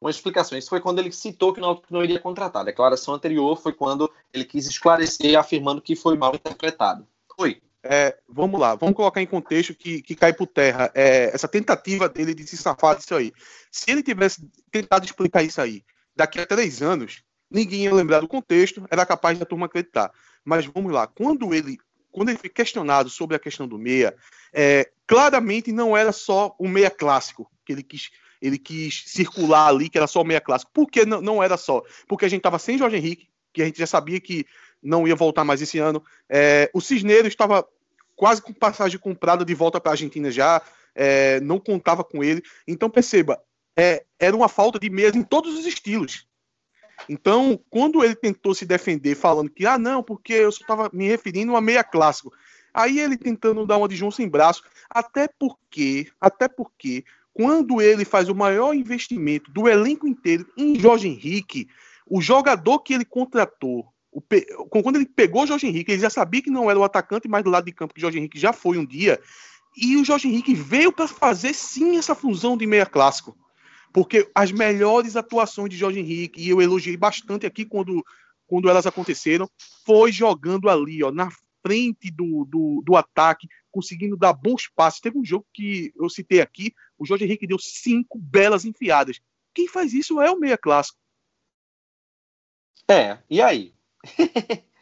[0.00, 0.56] uma explicação.
[0.56, 2.62] Isso foi quando ele citou que o Náutico não iria contratar.
[2.62, 7.06] A declaração anterior foi quando ele quis esclarecer, afirmando que foi mal interpretado.
[7.36, 7.60] Foi.
[7.88, 12.08] É, vamos lá, vamos colocar em contexto que, que cai por terra é, essa tentativa
[12.08, 13.32] dele de se safar disso aí.
[13.70, 18.28] Se ele tivesse tentado explicar isso aí daqui a três anos, ninguém ia lembrar do
[18.28, 20.10] contexto, era capaz da turma acreditar.
[20.44, 21.78] Mas vamos lá, quando ele
[22.16, 24.16] quando ele foi questionado sobre a questão do meia,
[24.50, 29.90] é, claramente não era só o meia clássico que ele quis, ele quis circular ali,
[29.90, 30.72] que era só o meia clássico.
[30.72, 31.82] Por que não, não era só?
[32.08, 34.46] Porque a gente estava sem Jorge Henrique, que a gente já sabia que
[34.82, 36.02] não ia voltar mais esse ano.
[36.26, 37.68] É, o Cisneiro estava
[38.14, 40.62] quase com passagem comprada de volta para a Argentina já,
[40.94, 42.42] é, não contava com ele.
[42.66, 43.38] Então perceba,
[43.76, 46.26] é, era uma falta de meias em todos os estilos.
[47.08, 51.06] Então, quando ele tentou se defender falando que, ah, não, porque eu só estava me
[51.06, 52.32] referindo a meia clássico.
[52.72, 58.04] Aí ele tentando dar uma de João sem braço, até porque, até porque, quando ele
[58.04, 61.68] faz o maior investimento do elenco inteiro em Jorge Henrique,
[62.06, 63.86] o jogador que ele contratou,
[64.70, 67.44] quando ele pegou o Jorge Henrique, ele já sabia que não era o atacante mais
[67.44, 69.20] do lado de campo que o Jorge Henrique já foi um dia,
[69.76, 73.36] e o Jorge Henrique veio para fazer sim essa fusão de meia clássico.
[73.92, 78.04] Porque as melhores atuações de Jorge Henrique, e eu elogiei bastante aqui quando,
[78.46, 79.48] quando elas aconteceram,
[79.84, 81.30] foi jogando ali, ó, na
[81.62, 85.00] frente do, do, do ataque, conseguindo dar bons passes.
[85.00, 89.20] Teve um jogo que eu citei aqui, o Jorge Henrique deu cinco belas enfiadas.
[89.54, 90.98] Quem faz isso é o meia clássico.
[92.88, 93.74] É, e aí?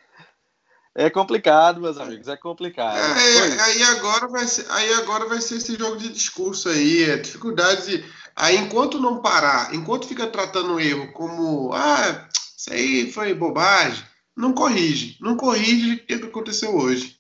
[0.94, 2.96] é complicado, meus amigos, é complicado.
[2.96, 7.20] É, aí, agora vai ser, aí agora vai ser esse jogo de discurso aí, a
[7.20, 8.04] dificuldade de,
[8.37, 14.04] aí enquanto não parar, enquanto fica tratando o erro como, ah, isso aí foi bobagem,
[14.37, 17.18] não corrige, não corrige o que aconteceu hoje.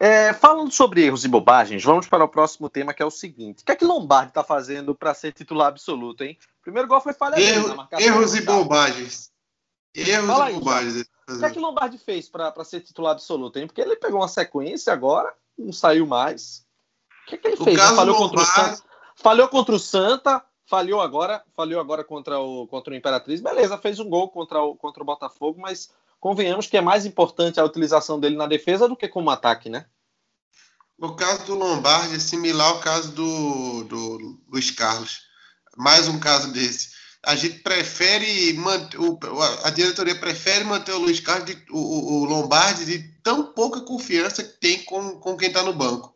[0.00, 3.62] É, falando sobre erros e bobagens, vamos para o próximo tema que é o seguinte:
[3.62, 6.38] o que é que Lombardi está fazendo para ser titular absoluto, hein?
[6.62, 9.32] Primeiro gol foi falha Erro, Erros e bobagens.
[9.92, 11.04] Erros Fala e aí, bobagens.
[11.28, 13.66] O que é que Lombardi fez para ser titular absoluto, hein?
[13.66, 16.64] Porque ele pegou uma sequência agora, não saiu mais.
[17.24, 17.78] O que é que ele o fez?
[17.78, 18.18] Falhou, Lombardi...
[18.18, 18.82] contra o Santa,
[19.14, 23.40] falhou contra o Santa, falhou agora, falhou agora contra o, contra o Imperatriz.
[23.40, 27.60] Beleza, fez um gol contra o, contra o Botafogo, mas convenhamos que é mais importante
[27.60, 29.86] a utilização dele na defesa do que como ataque, né?
[30.98, 35.22] O caso do Lombardi é similar ao caso do, do Luiz Carlos.
[35.76, 36.97] Mais um caso desse.
[37.24, 38.98] A gente prefere manter,
[39.64, 44.42] a diretoria prefere manter o Luiz Carlos, de, o, o, Lombardi, de tão pouca confiança
[44.44, 46.14] que tem com, com quem está no banco.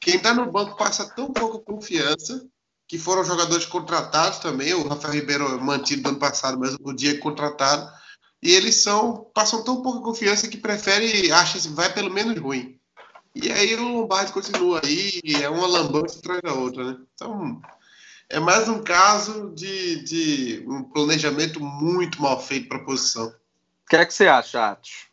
[0.00, 2.46] Quem está no banco passa tão pouca confiança
[2.88, 4.72] que foram jogadores contratados também.
[4.72, 7.90] O Rafael Ribeiro mantido no ano passado, mas o dia contratado
[8.42, 12.78] e eles são passam tão pouca confiança que prefere acha que vai pelo menos ruim.
[13.34, 16.96] E aí o Lombardi continua aí, é uma lambança atrás da outra, né?
[17.14, 17.60] Então,
[18.30, 23.26] é mais um caso de, de um planejamento muito mal feito para a posição.
[23.26, 25.08] O que é que você acha, Atos?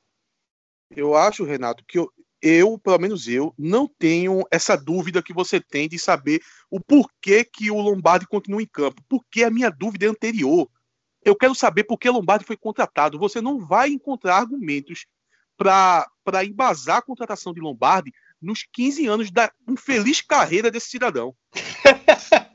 [0.92, 5.60] Eu acho, Renato, que eu, eu, pelo menos eu, não tenho essa dúvida que você
[5.60, 9.02] tem de saber o porquê que o Lombardi continua em campo.
[9.10, 10.70] Porque a minha dúvida é anterior.
[11.26, 13.18] Eu quero saber por que Lombardi foi contratado.
[13.18, 15.08] Você não vai encontrar argumentos
[15.58, 21.36] para embasar a contratação de Lombardi nos 15 anos da infeliz carreira desse cidadão.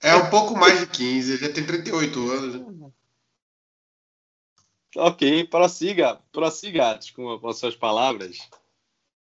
[0.00, 2.92] É um pouco mais de 15, ele já tem 38 anos.
[4.96, 8.38] Ok, prossiga, prossiga com, com as suas palavras.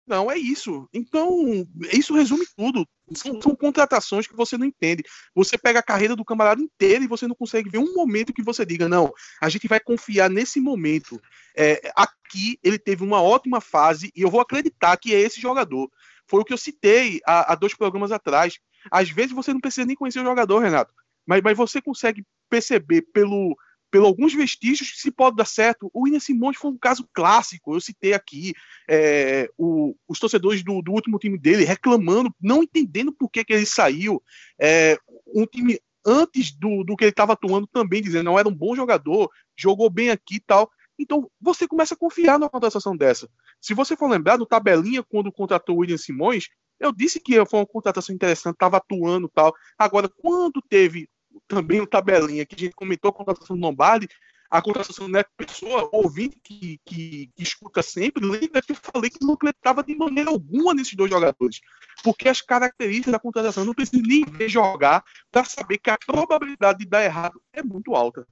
[0.08, 0.90] Não, é isso.
[0.94, 2.86] Então, isso resume tudo.
[3.14, 5.04] São, são, contratações que você não entende.
[5.36, 8.44] Você pega a carreira do camarada inteira e você não consegue ver um momento que
[8.44, 11.22] você diga, não, a gente vai confiar nesse momento.
[11.56, 15.90] É, aqui ele teve uma ótima fase e eu vou acreditar que é esse jogador.
[16.28, 18.58] Foi o que eu citei há, há dois programas atrás.
[18.90, 20.94] Às vezes você não precisa nem conhecer o jogador, Renato,
[21.26, 23.56] mas, mas você consegue perceber pelo
[23.92, 25.92] pelo alguns vestígios que se pode dar certo.
[25.94, 28.54] O William Simões foi um caso clássico, eu citei aqui
[28.90, 33.52] é, o, os torcedores do, do, último time dele reclamando, não entendendo por que, que
[33.52, 34.24] ele saiu.
[34.60, 34.98] É,
[35.36, 38.74] um time antes do, do que ele estava atuando também, dizendo não era um bom
[38.76, 40.72] jogador, jogou bem aqui e tal.
[40.98, 43.30] Então você começa a confiar numa contratação dessa.
[43.60, 46.48] Se você for lembrar, no tabelinha, quando contratou o William Simões,
[46.82, 49.54] eu disse que foi uma contratação interessante, estava atuando tal.
[49.78, 51.08] Agora, quando teve
[51.48, 54.10] também o tabelinha que a gente comentou a contratação do Lombardi,
[54.50, 59.24] a contratação da Pessoa, ouvinte que, que, que, escuta sempre, lembra que eu falei que
[59.24, 61.62] não acreditava de maneira alguma nesses dois jogadores.
[62.04, 66.80] Porque as características da contratação não precisa nem ver jogar para saber que a probabilidade
[66.80, 68.28] de dar errado é muito alta.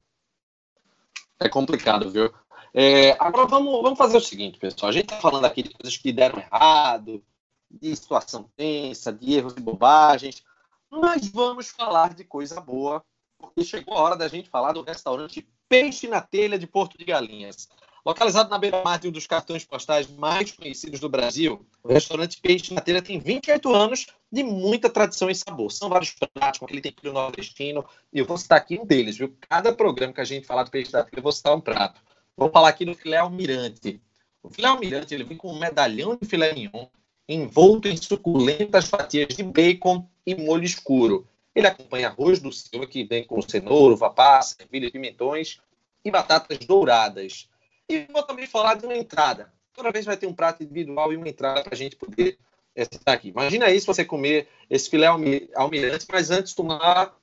[1.39, 2.33] É complicado, viu?
[2.73, 4.89] É, agora vamos, vamos fazer o seguinte, pessoal.
[4.89, 7.23] A gente está falando aqui de coisas que deram errado,
[7.69, 10.43] de situação tensa, de erros e bobagens.
[10.89, 13.03] Mas vamos falar de coisa boa,
[13.37, 17.05] porque chegou a hora da gente falar do restaurante Peixe na Telha de Porto de
[17.05, 17.69] Galinhas.
[18.05, 22.73] Localizado na beira-mar de um dos cartões postais mais conhecidos do Brasil, o restaurante Peixe
[22.73, 25.71] na Telha tem 28 anos de muita tradição e sabor.
[25.71, 29.35] São vários pratos com aquele tempero nordestino, e eu vou citar aqui um deles, viu?
[29.41, 32.01] Cada programa que a gente falar do Peixe na Telha, eu vou citar um prato.
[32.35, 34.01] Vou falar aqui do filé almirante.
[34.41, 36.87] O filé almirante ele vem com um medalhão de filé mignon,
[37.29, 41.27] envolto em suculentas fatias de bacon e molho escuro.
[41.53, 45.59] Ele acompanha arroz do Silva, que vem com cenoura, uva passa, ervilha, pimentões
[46.03, 47.47] e batatas douradas.
[47.87, 49.53] E vou também falar de uma entrada.
[49.73, 52.39] Toda vez vai ter um prato individual e uma entrada para a gente poder
[52.75, 53.29] estar aqui.
[53.29, 57.15] Imagina aí se você comer esse filé almirante, mas antes tomar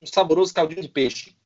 [0.00, 1.36] um saboroso caldinho de peixe.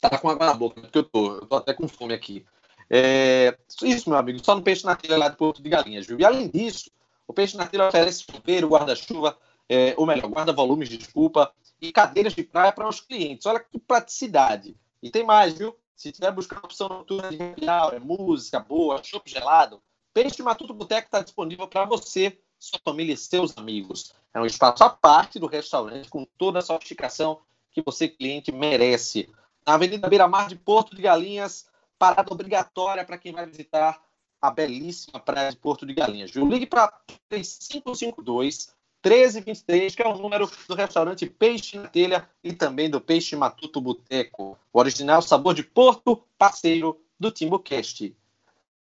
[0.00, 2.44] Tá com água na boca, porque eu tô, eu tô até com fome aqui.
[2.88, 6.18] É, isso, meu amigo, só no peixe na telha lá de Porto de Galinhas, viu?
[6.18, 6.90] E além disso,
[7.30, 9.38] o peixe na telha oferece chuveiro, guarda-chuva,
[9.68, 13.46] é, ou melhor, guarda-volumes, desculpa, e cadeiras de praia para os clientes.
[13.46, 14.76] Olha que praticidade.
[15.00, 15.76] E tem mais, viu?
[15.94, 19.80] Se tiver buscando opção noturna de happy música boa, chopp gelado,
[20.12, 24.12] Peixe Matuto Boteco está disponível para você, sua família e seus amigos.
[24.34, 29.30] É um espaço à parte do restaurante, com toda a sofisticação que você, cliente, merece.
[29.64, 34.02] Na Avenida Beira Mar de Porto de Galinhas, parada obrigatória para quem vai visitar
[34.40, 36.30] a belíssima praia de Porto de Galinhas.
[36.30, 36.46] Viu?
[36.48, 36.92] Ligue para
[37.28, 43.34] 3552 1323, que é o número do restaurante Peixe na Telha e também do Peixe
[43.34, 48.14] Matuto Boteco, o original sabor de Porto, parceiro do TimbuCast.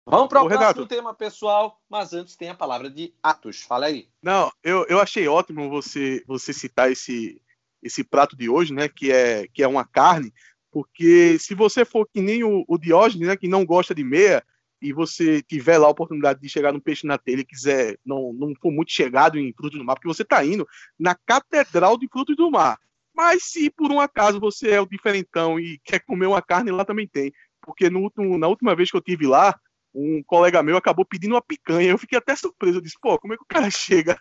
[0.06, 0.88] Vamos para o, o próximo Renato.
[0.88, 3.62] tema, pessoal, mas antes tem a palavra de Atos.
[3.62, 4.08] Fala aí.
[4.22, 7.40] Não, eu, eu achei ótimo você, você citar esse,
[7.84, 10.34] esse prato de hoje, né, que é, que é uma carne,
[10.72, 14.44] porque se você for que nem o, o Diógenes, né, que não gosta de meia,
[14.82, 18.34] e você tiver lá a oportunidade de chegar no peixe na telha e quiser, não,
[18.34, 22.08] não for muito chegado em frutos do mar, porque você está indo na catedral de
[22.08, 22.80] frutos do mar.
[23.14, 26.86] Mas se por um acaso você é o diferentão e quer comer uma carne, lá
[26.86, 27.34] também tem.
[27.62, 29.54] Porque no último, na última vez que eu tive lá,
[29.94, 31.90] um colega meu acabou pedindo uma picanha.
[31.90, 32.78] Eu fiquei até surpreso.
[32.78, 34.18] Eu disse, pô, como é que o cara chega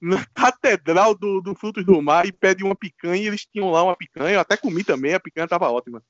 [0.00, 3.82] na catedral do, do Frutos do Mar e pede uma picanha e eles tinham lá
[3.82, 4.34] uma picanha?
[4.34, 6.02] Eu até comi também, a picanha estava ótima.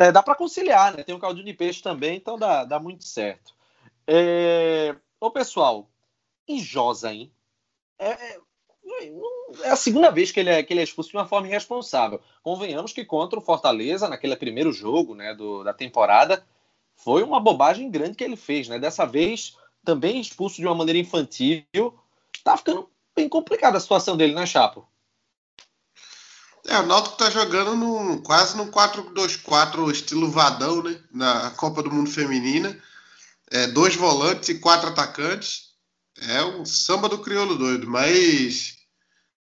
[0.00, 1.02] É, dá para conciliar, né?
[1.02, 3.54] Tem um caldinho de peixe também, então dá, dá muito certo.
[4.06, 4.96] É...
[5.20, 5.90] Ô, pessoal,
[6.48, 7.30] em Josa, hein?
[7.98, 8.40] É, é,
[9.62, 12.18] é, a segunda vez que ele, é, que ele é expulso de uma forma irresponsável.
[12.42, 16.42] Convenhamos que contra o Fortaleza, naquele primeiro jogo né, do, da temporada,
[16.96, 18.78] foi uma bobagem grande que ele fez, né?
[18.78, 21.62] Dessa vez, também expulso de uma maneira infantil.
[22.42, 24.88] Tá ficando bem complicada a situação dele, né, Chapo?
[26.70, 31.00] É, o Náutico tá jogando num, quase no 4-2-4 estilo Vadão, né?
[31.12, 32.80] Na Copa do Mundo Feminina.
[33.50, 35.70] É, dois volantes e quatro atacantes.
[36.20, 38.76] É um samba do crioulo doido, mas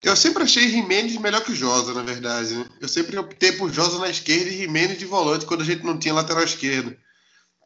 [0.02, 2.56] eu sempre achei Jimenez melhor que o Josa, na verdade.
[2.56, 2.66] Né?
[2.82, 6.00] Eu sempre optei por Josa na esquerda e Jimenez de volante quando a gente não
[6.00, 6.98] tinha lateral esquerdo.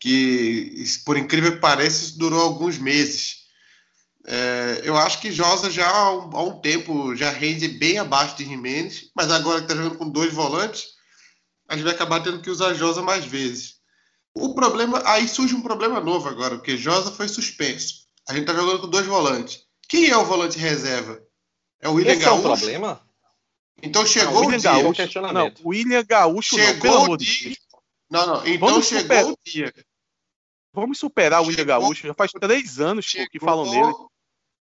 [0.01, 3.36] Que, por incrível que pareça, isso durou alguns meses.
[4.29, 8.35] É, eu acho que Josa já há um, há um, tempo já rende bem abaixo
[8.35, 10.89] de Jimenez, mas agora que está jogando com dois volantes,
[11.69, 13.77] a gente vai acabar tendo que usar Josa mais vezes.
[14.35, 18.05] O problema, aí surge um problema novo agora, porque Josa foi suspenso.
[18.27, 19.61] A gente está jogando com dois volantes.
[19.87, 21.21] Quem é o volante reserva?
[21.79, 22.47] É o William Esse Gaúcho?
[22.47, 23.07] é o problema?
[23.81, 24.59] Então chegou não, o, o dia.
[24.59, 27.57] Gaúcho, não, William Gaúcho chegou não, o dia.
[28.09, 28.47] Não, não.
[28.47, 29.73] Então Vamos chegou o dia.
[30.73, 32.07] Vamos superar o William Gaúcho.
[32.07, 33.29] Já faz três anos chegou...
[33.29, 33.93] que falam nele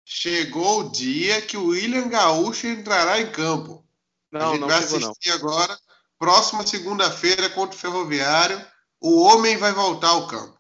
[0.05, 3.85] chegou o dia que o William Gaúcho entrará em campo.
[4.31, 5.35] Não, a gente não vai assistir não.
[5.37, 5.79] agora,
[6.19, 8.65] próxima segunda-feira contra o Ferroviário,
[9.01, 10.59] o homem vai voltar ao campo.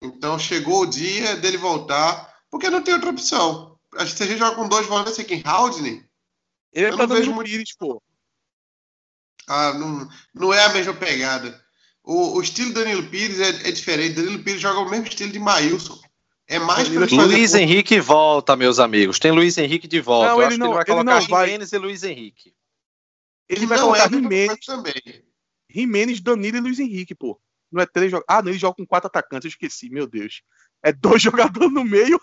[0.00, 3.78] Então chegou o dia dele voltar, porque não tem outra opção.
[3.94, 6.04] Acho que se a gente joga com dois volantes aqui em Haldney,
[6.72, 7.48] ele é eu não vejo muito...
[7.48, 8.02] Pires, pô.
[9.46, 11.62] Ah, não, não é a mesma pegada.
[12.02, 14.16] O, o estilo Danilo Pires é, é, diferente.
[14.16, 16.00] Danilo Pires joga o mesmo estilo de Maílson.
[16.52, 19.18] É mais pra Luiz Henrique volta, meus amigos.
[19.18, 20.28] Tem Luiz Henrique de volta.
[20.28, 21.46] Não, Eu ele, não, ele vai colocar ele vai...
[21.46, 22.54] Jimenez e Luiz Henrique.
[23.48, 25.24] Ele vai colocar é Jimenez também.
[25.70, 27.40] Jimenez, Danilo e Luiz Henrique, pô.
[27.72, 28.26] Não é três jogadores.
[28.28, 30.42] Ah, não, ele joga com quatro atacantes, eu esqueci, meu Deus.
[30.82, 32.20] É dois jogadores no meio.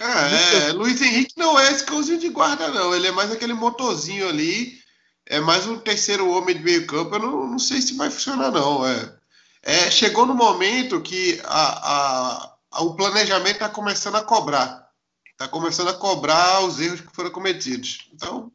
[0.00, 2.92] é, é, Luiz Henrique não é esse cãozinho de guarda, não.
[2.92, 4.80] Ele é mais aquele motorzinho ali.
[5.26, 7.14] É mais um terceiro homem de meio campo.
[7.14, 8.84] Eu não, não sei se vai funcionar, não.
[8.84, 9.16] É,
[9.62, 14.90] é chegou no momento que a, a o planejamento está começando a cobrar.
[15.32, 18.08] Está começando a cobrar os erros que foram cometidos.
[18.12, 18.52] Então,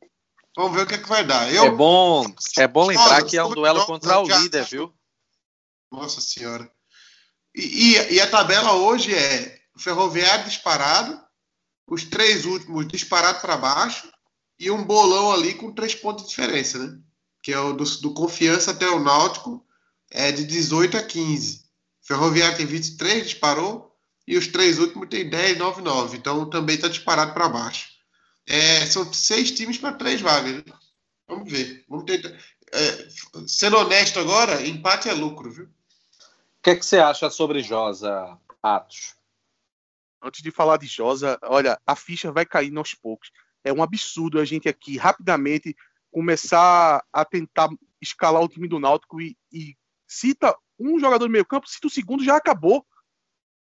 [0.55, 1.53] vamos ver o que, é que vai dar.
[1.53, 2.25] Eu, é bom,
[2.57, 4.93] é bom lembrar que é um duelo contra o líder, viu?
[5.91, 6.69] Nossa Senhora.
[7.53, 11.19] E, e, e, a tabela hoje é Ferroviário disparado,
[11.87, 14.09] os três últimos disparados para baixo
[14.59, 16.97] e um bolão ali com três pontos de diferença, né?
[17.41, 19.65] Que é o do, do Confiança até o Náutico,
[20.11, 21.65] é de 18 a 15.
[22.01, 23.88] Ferroviário tem 23, disparou
[24.29, 26.17] e os três últimos têm 10, 9, 9.
[26.17, 27.89] Então também está disparado para baixo.
[28.45, 30.63] É, são seis times para três vagas.
[31.27, 31.83] Vamos ver.
[31.89, 32.29] Vamos tentar.
[32.71, 33.09] É,
[33.47, 35.65] sendo honesto agora, empate é lucro, viu?
[35.65, 39.15] O que, é que você acha sobre Josa, Atos?
[40.21, 43.31] Antes de falar de Josa, olha, a ficha vai cair aos poucos.
[43.63, 45.75] É um absurdo a gente aqui rapidamente
[46.11, 47.69] começar a tentar
[47.99, 49.75] escalar o time do Náutico e, e
[50.07, 52.85] cita um jogador do meio campo, cita o segundo, já acabou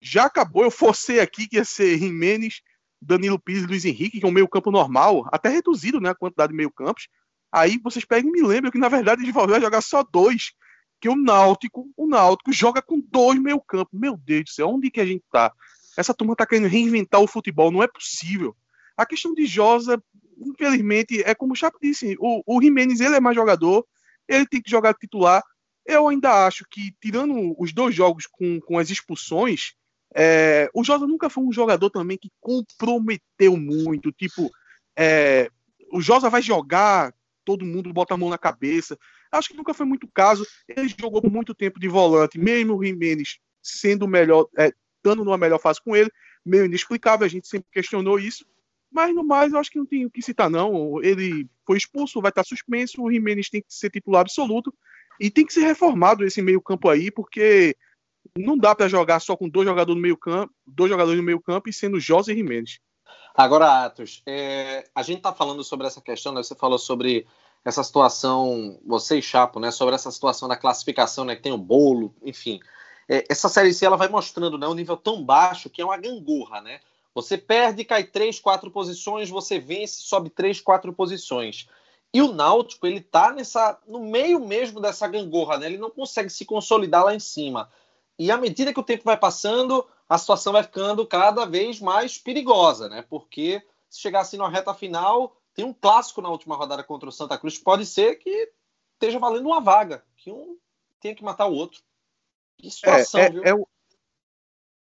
[0.05, 0.63] já acabou.
[0.63, 2.61] Eu forcei aqui que ia ser Jimenez,
[3.01, 6.15] Danilo Pires e Luiz Henrique, que é um meio campo normal, até reduzido né, a
[6.15, 7.07] quantidade de meio campos.
[7.51, 10.51] Aí vocês pegam e me lembram que, na verdade, ele vai jogar só dois.
[10.99, 13.99] Que o Náutico, o Náutico joga com dois meio campos.
[13.99, 15.51] Meu Deus do céu, onde que a gente tá?
[15.97, 18.55] Essa turma tá querendo reinventar o futebol, não é possível.
[18.97, 20.01] A questão de Josa,
[20.37, 23.85] infelizmente, é como o Chapo disse, o, o Jimenez, ele é mais jogador,
[24.27, 25.43] ele tem que jogar titular.
[25.85, 29.73] Eu ainda acho que, tirando os dois jogos com, com as expulsões,
[30.15, 34.13] é, o Josa nunca foi um jogador também que comprometeu muito.
[34.13, 34.49] Tipo,
[34.97, 35.49] é,
[35.91, 37.13] o Josa vai jogar,
[37.43, 38.97] todo mundo bota a mão na cabeça.
[39.29, 40.47] Acho que nunca foi muito caso.
[40.69, 45.37] Ele jogou por muito tempo de volante, mesmo o Jimenez sendo melhor, é, estando numa
[45.37, 46.09] melhor fase com ele,
[46.45, 48.45] meio inexplicável, a gente sempre questionou isso.
[48.91, 51.03] Mas no mais, eu acho que não tem o que citar, não.
[51.03, 54.73] Ele foi expulso, vai estar suspenso, o Jimenez tem que ser titular absoluto
[55.19, 57.75] e tem que ser reformado esse meio-campo aí, porque
[58.37, 61.73] não dá para jogar só com dois jogadores no meio-campo, dois jogadores no meio-campo e
[61.73, 62.79] sendo José e Jimenez.
[63.33, 66.41] Agora, Atos, é, a gente está falando sobre essa questão, né?
[66.41, 67.27] Você falou sobre
[67.63, 69.71] essa situação, você e Chapo, né?
[69.71, 71.35] Sobre essa situação da classificação, né?
[71.35, 72.59] Que tem o bolo, enfim.
[73.09, 74.67] É, essa série C ela vai mostrando, né?
[74.67, 76.79] Um nível tão baixo que é uma gangorra, né?
[77.13, 81.67] Você perde, cai três, quatro posições, você vence, sobe três, quatro posições.
[82.13, 85.65] E o Náutico, ele tá nessa, no meio mesmo dessa gangorra, né?
[85.65, 87.69] Ele não consegue se consolidar lá em cima.
[88.17, 92.17] E à medida que o tempo vai passando, a situação vai ficando cada vez mais
[92.17, 93.01] perigosa, né?
[93.09, 97.11] Porque se chegar assim na reta final, tem um clássico na última rodada contra o
[97.11, 98.51] Santa Cruz, pode ser que
[98.93, 100.57] esteja valendo uma vaga, que um
[100.99, 101.81] tenha que matar o outro.
[102.57, 103.43] Que situação, é, é, viu?
[103.43, 103.67] É o...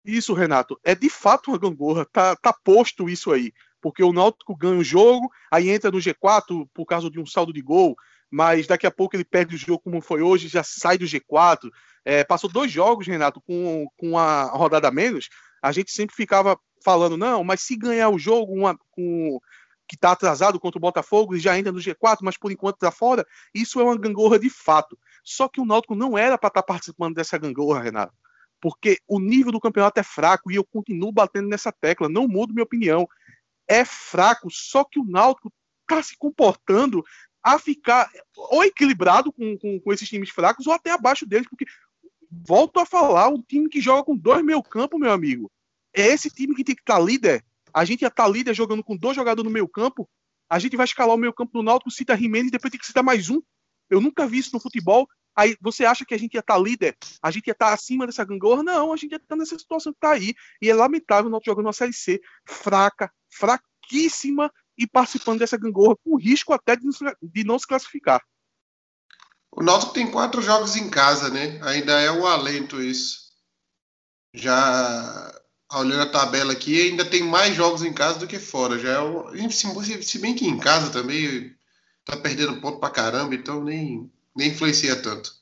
[0.03, 3.53] Isso, Renato, é de fato uma gangorra, tá, tá posto isso aí.
[3.79, 7.53] Porque o Náutico ganha o jogo, aí entra no G4 por causa de um saldo
[7.53, 7.95] de gol,
[8.31, 11.69] mas daqui a pouco ele perde o jogo como foi hoje, já sai do G4.
[12.05, 15.27] É, passou dois jogos, Renato, com, com a rodada a menos.
[15.61, 19.39] A gente sempre ficava falando, não, mas se ganhar o jogo uma, com,
[19.87, 22.89] que está atrasado contra o Botafogo e já entra no G4, mas por enquanto está
[22.89, 24.97] fora, isso é uma gangorra de fato.
[25.23, 28.13] Só que o Náutico não era para estar tá participando dessa gangorra, Renato.
[28.61, 32.53] Porque o nível do campeonato é fraco e eu continuo batendo nessa tecla, não mudo
[32.53, 33.05] minha opinião.
[33.67, 35.51] É fraco, só que o Náutico
[35.81, 37.03] está se comportando
[37.43, 41.65] a ficar ou equilibrado com, com, com, esses times fracos ou até abaixo deles, porque
[42.29, 45.51] volto a falar, um time que joga com dois meio campo, meu amigo,
[45.93, 47.43] é esse time que tem que estar tá líder.
[47.73, 50.07] A gente ia estar tá líder jogando com dois jogadores no meio campo,
[50.51, 52.85] a gente vai escalar o meio campo do Náutico, cita Jimenez e depois tem que
[52.85, 53.41] citar mais um.
[53.89, 55.07] Eu nunca vi isso no futebol.
[55.33, 56.97] Aí você acha que a gente ia estar tá líder?
[57.21, 58.61] A gente ia estar tá acima dessa gangorra?
[58.61, 60.33] Não, a gente ia estar tá nessa situação que está aí.
[60.61, 64.51] E é lamentável o Náutico jogando uma Série C fraca, fraquíssima
[64.81, 68.21] e participando dessa gangorra, com risco até de não se classificar.
[69.51, 71.59] O Náutico tem quatro jogos em casa, né?
[71.63, 73.31] Ainda é um alento isso.
[74.33, 75.39] Já
[75.73, 78.79] olhando a tabela aqui, ainda tem mais jogos em casa do que fora.
[78.79, 79.49] Já é um...
[79.49, 81.55] se bem que em casa também
[82.03, 85.33] tá perdendo ponto pra caramba, então nem, nem influencia tanto.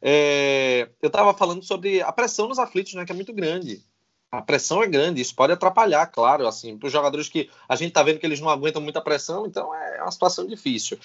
[0.00, 3.84] É, eu estava falando sobre a pressão nos aflitos, né, que é muito grande.
[4.30, 7.88] A pressão é grande, isso pode atrapalhar, claro, assim, para os jogadores que a gente
[7.88, 10.98] está vendo que eles não aguentam muita pressão, então é uma situação difícil.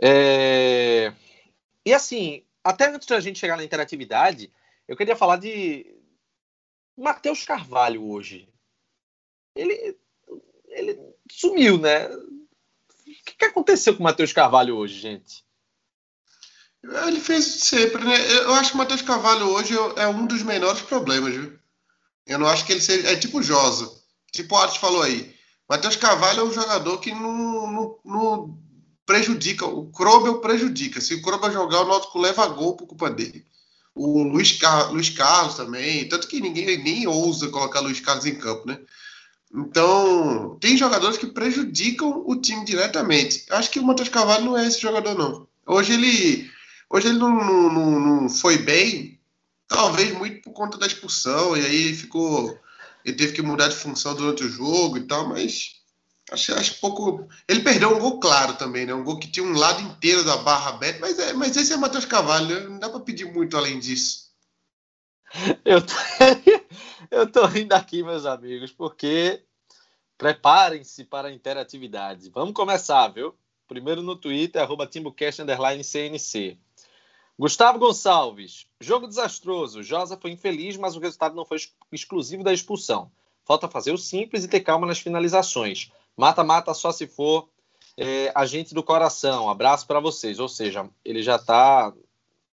[0.00, 1.12] É...
[1.84, 4.52] E assim, até antes da gente chegar na interatividade,
[4.86, 5.94] eu queria falar de
[6.96, 8.48] Matheus Carvalho hoje.
[9.54, 9.96] Ele,
[10.68, 10.98] ele
[11.30, 12.08] sumiu, né?
[12.08, 15.44] O que, que aconteceu com o Matheus Carvalho hoje, gente?
[16.82, 18.14] Ele fez sempre, né?
[18.42, 21.57] Eu acho que o Matheus Carvalho hoje é um dos menores problemas, viu?
[22.28, 23.08] Eu não acho que ele seja.
[23.08, 23.90] É tipo Josa.
[24.30, 25.34] Tipo o Arte falou aí.
[25.68, 28.58] Matheus Carvalho é um jogador que não, não, não
[29.04, 29.66] prejudica.
[29.66, 31.00] O Krobel prejudica.
[31.00, 33.44] Se o Krobel jogar, o Náutico leva gol por culpa dele.
[33.94, 34.92] O Luiz, Car...
[34.92, 36.08] Luiz Carlos também.
[36.08, 38.78] Tanto que ninguém nem ousa colocar Luiz Carlos em campo, né?
[39.54, 43.46] Então, tem jogadores que prejudicam o time diretamente.
[43.50, 45.48] Acho que o Matheus Carvalho não é esse jogador, não.
[45.66, 46.50] Hoje ele,
[46.90, 49.17] hoje ele não, não, não foi bem,
[49.68, 52.58] Talvez muito por conta da expulsão, e aí ficou.
[53.04, 55.76] Ele teve que mudar de função durante o jogo e tal, mas
[56.32, 57.28] acho, acho pouco.
[57.46, 58.94] Ele perdeu um gol claro também, né?
[58.94, 61.76] Um gol que tinha um lado inteiro da barra aberta, mas, é, mas esse é
[61.76, 62.60] Matheus Cavalho, né?
[62.68, 64.28] não dá para pedir muito além disso.
[65.64, 65.92] Eu tô,
[67.10, 69.42] eu tô rindo aqui, meus amigos, porque
[70.16, 72.30] preparem-se para a interatividade.
[72.30, 73.34] Vamos começar, viu?
[73.68, 76.58] Primeiro no Twitter, arroba TimbuCast_CNC.
[77.38, 79.82] Gustavo Gonçalves, jogo desastroso.
[79.82, 81.58] Josa foi infeliz, mas o resultado não foi
[81.92, 83.12] exclusivo da expulsão.
[83.44, 85.92] Falta fazer o simples e ter calma nas finalizações.
[86.16, 87.48] Mata-mata só se for
[87.96, 89.48] é, agente do coração.
[89.48, 90.40] Abraço para vocês.
[90.40, 91.92] Ou seja, ele já está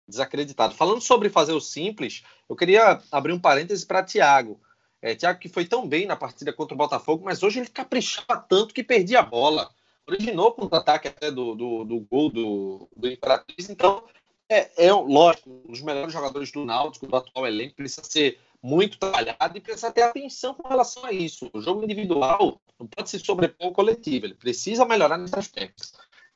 [0.06, 0.74] desacreditado.
[0.74, 4.60] Falando sobre fazer o simples, eu queria abrir um parêntese para Thiago.
[5.02, 8.36] É, Thiago que foi tão bem na partida contra o Botafogo, mas hoje ele caprichava
[8.48, 9.70] tanto que perdia a bola.
[10.06, 14.04] Originou contra-ataque até do, do, do, gol do, do Imperatriz, então
[14.48, 19.56] é, é, lógico, os melhores jogadores do Náutico, do atual elenco, precisa ser muito trabalhado
[19.56, 21.50] e precisa ter atenção com relação a isso.
[21.52, 25.84] O jogo individual não pode se sobrepor ao coletivo, ele precisa melhorar nesse aspecto.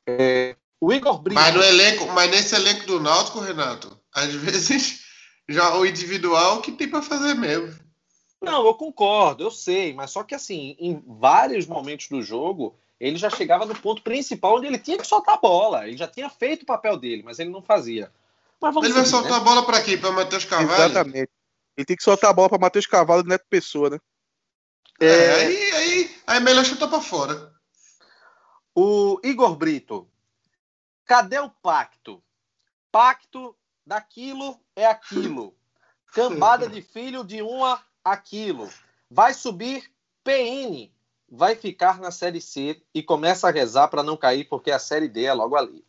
[0.07, 1.39] É, o Igor Brito...
[1.39, 5.03] Mas, no elenco, mas nesse elenco do Náutico, Renato, às vezes
[5.49, 7.83] já o individual que tem para fazer mesmo.
[8.41, 13.17] Não, eu concordo, eu sei, mas só que assim, em vários momentos do jogo, ele
[13.17, 15.87] já chegava no ponto principal onde ele tinha que soltar a bola.
[15.87, 18.11] Ele já tinha feito o papel dele, mas ele não fazia.
[18.61, 19.37] ele seguir, vai soltar né?
[19.37, 19.97] a bola para quê?
[19.97, 20.83] Para Matheus Carvalho?
[20.85, 21.31] Exatamente.
[21.75, 23.99] Ele tem que soltar a bola para Matheus Carvalho e Neto Pessoa, né?
[25.01, 27.51] É, é aí, aí, aí é melhor chutar para fora.
[28.75, 30.07] O Igor Brito.
[31.05, 32.23] Cadê o pacto?
[32.91, 35.55] Pacto daquilo é aquilo.
[36.13, 38.69] Cambada de filho de uma aquilo.
[39.09, 39.91] Vai subir
[40.23, 40.92] PN.
[41.35, 45.07] Vai ficar na Série C e começa a rezar para não cair, porque a Série
[45.07, 45.83] D é logo ali.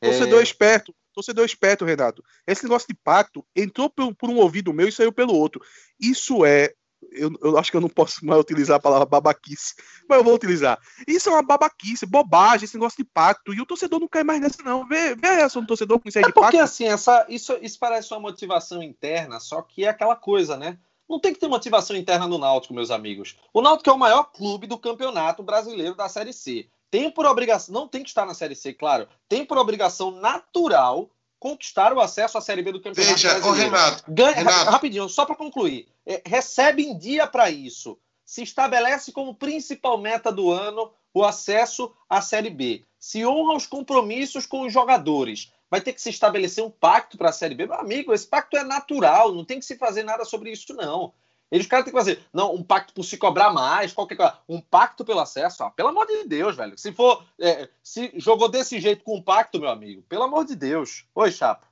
[0.00, 0.42] Torcedor é...
[0.44, 2.22] esperto, torcedor esperto, Renato.
[2.46, 5.60] Esse negócio de pacto entrou por, por, um ouvido meu e saiu pelo outro.
[6.00, 6.72] Isso é
[7.10, 9.74] eu, eu, acho que eu não posso mais utilizar a palavra babaquice,
[10.08, 10.78] mas eu vou utilizar.
[11.08, 13.52] Isso é uma babaquice, bobagem, esse negócio de pacto.
[13.52, 14.86] E o torcedor não cai mais nessa, não.
[14.86, 16.62] Vê, vê a reação do torcedor com isso aí é de porque, pacto.
[16.62, 20.78] assim, essa, isso, isso parece uma motivação interna, só que é aquela coisa, né?
[21.08, 23.36] Não tem que ter motivação interna no Náutico, meus amigos.
[23.52, 26.68] O Náutico é o maior clube do campeonato brasileiro da Série C.
[26.90, 31.10] Tem por obrigação, não tem que estar na Série C, claro, tem por obrigação natural
[31.38, 33.70] conquistar o acesso à Série B do Campeonato Veja, Brasileiro.
[33.70, 34.70] Renato, Ganha, Renato.
[34.70, 35.88] Rapidinho, só para concluir.
[36.04, 37.98] É, recebe em dia para isso.
[38.24, 42.84] Se estabelece como principal meta do ano o acesso à Série B.
[42.98, 45.52] Se honra os compromissos com os jogadores.
[45.70, 47.66] Vai ter que se estabelecer um pacto para a Série B.
[47.66, 51.12] Meu amigo, esse pacto é natural, não tem que se fazer nada sobre isso, não.
[51.50, 54.34] Eles caras têm que fazer, não, um pacto por se cobrar mais, qualquer coisa.
[54.48, 56.76] Um pacto pelo acesso, ó, pelo amor de Deus, velho.
[56.76, 60.54] Se for, é, se jogou desse jeito com um pacto, meu amigo, pelo amor de
[60.54, 61.04] Deus.
[61.14, 61.66] Oi, Chapa.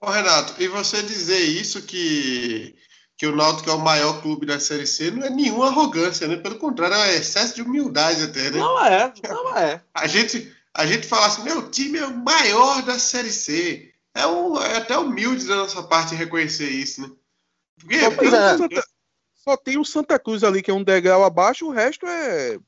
[0.00, 2.74] Ô, Renato, e você dizer isso que,
[3.16, 6.36] que o Náutico é o maior clube da Série C não é nenhuma arrogância, né?
[6.36, 8.58] Pelo contrário, é excesso de humildade até, né?
[8.58, 9.80] Não é, não é.
[9.94, 13.92] A gente, a gente fala assim, meu time é o maior da Série C.
[14.14, 17.10] É, um, é até humilde da nossa parte reconhecer isso, né?
[17.78, 18.82] Porque, é,
[19.34, 22.54] só tem o Santa Cruz ali, que é um degrau abaixo, o resto é.
[22.54, 22.58] É.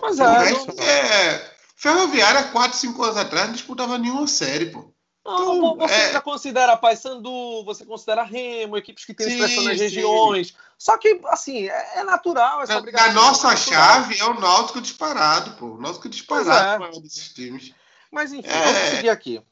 [0.00, 0.84] O resto não...
[0.84, 1.58] é.
[1.76, 4.92] Ferroviária, 4, 5 anos atrás, não disputava nenhuma série, pô.
[5.28, 6.12] Não, então, você é...
[6.12, 10.54] já considera Paysandu, você considera Remo, equipes que têm expressão nas regiões.
[10.78, 12.80] Só que, assim, é, é natural essa
[13.12, 15.66] nossa é chave é o Náutico disparado, pô.
[15.66, 17.00] O Náutico disparado é.
[17.00, 17.74] desses times.
[18.10, 18.64] Mas, enfim, é...
[18.64, 19.42] vamos seguir aqui.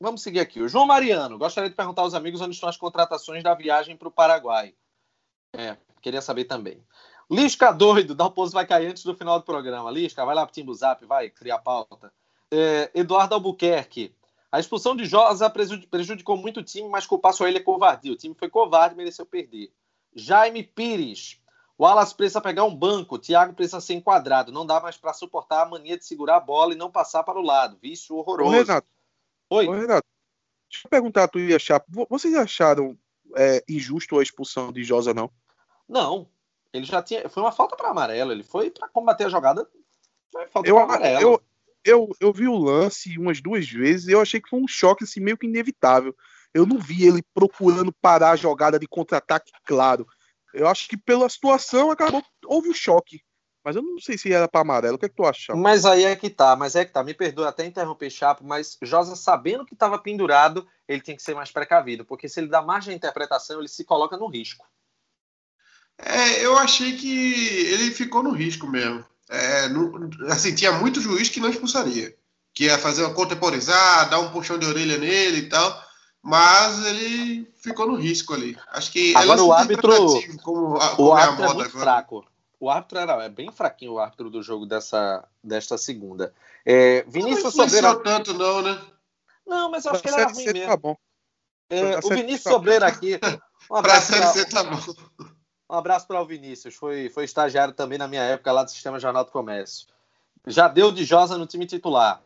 [0.00, 0.60] Vamos seguir aqui.
[0.60, 4.08] O João Mariano, gostaria de perguntar aos amigos onde estão as contratações da viagem para
[4.08, 4.74] o Paraguai.
[5.52, 6.80] É, queria saber também.
[7.30, 9.90] Lisca doido, dá o pouso vai cair antes do final do programa.
[9.90, 12.12] Lisca, vai lá pro Timbu Zap, vai criar pauta.
[12.50, 14.14] É, Eduardo Albuquerque.
[14.52, 18.12] A expulsão de Josa prejudicou muito o time, mas culpar só ele é covardia.
[18.12, 19.72] O time foi covarde e mereceu perder.
[20.14, 21.40] Jaime Pires.
[21.78, 23.14] O Alas precisa pegar um banco.
[23.14, 24.52] O Thiago precisa ser enquadrado.
[24.52, 27.38] Não dá mais para suportar a mania de segurar a bola e não passar para
[27.38, 27.78] o lado.
[27.80, 28.50] Vício horroroso.
[28.50, 28.86] Ô, Renato.
[29.48, 29.68] Oi.
[29.68, 30.06] Ô, Renato.
[30.70, 32.06] Deixa eu perguntar a tu e a Chapo.
[32.10, 32.96] Vocês acharam
[33.34, 35.30] é, injusto a expulsão de Josa, não?
[35.88, 36.28] Não.
[36.74, 37.26] Ele já tinha.
[37.28, 38.32] Foi uma falta para amarelo.
[38.32, 39.66] Ele foi para combater a jogada.
[40.30, 41.20] Foi falta eu, para amarelo.
[41.22, 41.42] Eu,
[41.84, 45.04] eu, eu vi o lance umas duas vezes e eu achei que foi um choque
[45.04, 46.14] assim, meio que inevitável.
[46.54, 50.06] Eu não vi ele procurando parar a jogada de contra-ataque, claro.
[50.52, 52.22] Eu acho que pela situação acabou.
[52.44, 53.22] Houve o um choque.
[53.64, 54.96] Mas eu não sei se era para amarelo.
[54.96, 55.54] O que é que tu acha?
[55.54, 57.02] Mas aí é que tá, mas é que tá.
[57.02, 61.34] Me perdoa até interromper Chapo, mas Josa, sabendo que estava pendurado, ele tem que ser
[61.34, 64.66] mais precavido, porque se ele dá margem à interpretação, ele se coloca no risco.
[65.96, 69.04] É, eu achei que ele ficou no risco mesmo.
[69.32, 69.90] É, não,
[70.28, 72.14] assim, tinha muito juiz que não expulsaria,
[72.52, 75.82] que ia fazer uma contemporizar, dar um puxão de orelha nele e tal,
[76.22, 78.58] mas ele ficou no risco ali.
[78.68, 79.96] Acho que agora o árbitro,
[80.42, 81.80] como, como o é árbitro é, é muito agora.
[81.80, 82.26] fraco.
[82.60, 86.34] O árbitro era é bem fraquinho o árbitro do jogo dessa desta segunda.
[86.64, 88.78] É, Vinícius não Sobreira tanto não, né?
[89.46, 90.66] Não, mas eu acho que ele era ruim mesmo.
[90.66, 90.96] Tá bom.
[91.70, 93.18] É, o Vinícius tá Sobreira aqui.
[93.70, 94.78] Um abraço pra Série C tá bom.
[95.72, 99.00] Um abraço para o Vinícius, foi, foi estagiário também na minha época lá do Sistema
[99.00, 99.86] Jornal do Comércio.
[100.46, 102.22] Já deu de Josa no time titular.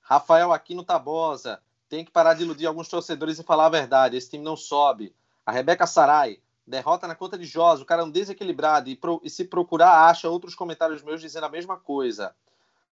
[0.00, 4.16] Rafael Aquino Tabosa, tem que parar de iludir alguns torcedores e falar a verdade.
[4.16, 5.12] Esse time não sobe.
[5.44, 9.20] A Rebeca Sarai, derrota na conta de Josa, o cara é um desequilibrado e, pro,
[9.24, 12.32] e se procurar acha outros comentários meus dizendo a mesma coisa.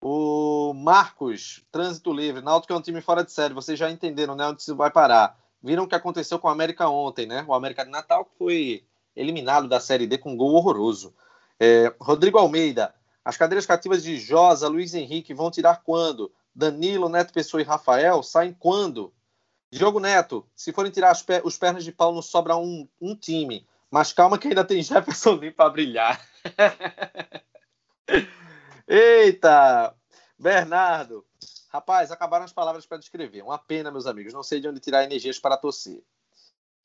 [0.01, 4.46] O Marcos, Trânsito Livre, Náutico é um time fora de série, vocês já entenderam, né,
[4.46, 5.38] onde isso vai parar.
[5.62, 7.44] Viram o que aconteceu com o América ontem, né?
[7.46, 8.82] O América de Natal foi
[9.14, 11.14] eliminado da Série D com um gol horroroso.
[11.58, 12.94] É, Rodrigo Almeida,
[13.24, 16.32] as cadeiras cativas de Josa, Luiz Henrique vão tirar quando?
[16.54, 19.12] Danilo, Neto Pessoa e Rafael saem quando?
[19.70, 23.66] Diogo Neto, se forem tirar os pernas de pau, não sobra um, um time.
[23.90, 26.20] Mas calma que ainda tem Jefferson Lee para brilhar.
[28.88, 29.94] Eita!
[30.38, 31.24] Bernardo,
[31.68, 33.42] rapaz, acabaram as palavras para descrever.
[33.42, 34.32] Uma pena, meus amigos.
[34.32, 36.02] Não sei de onde tirar energias para torcer.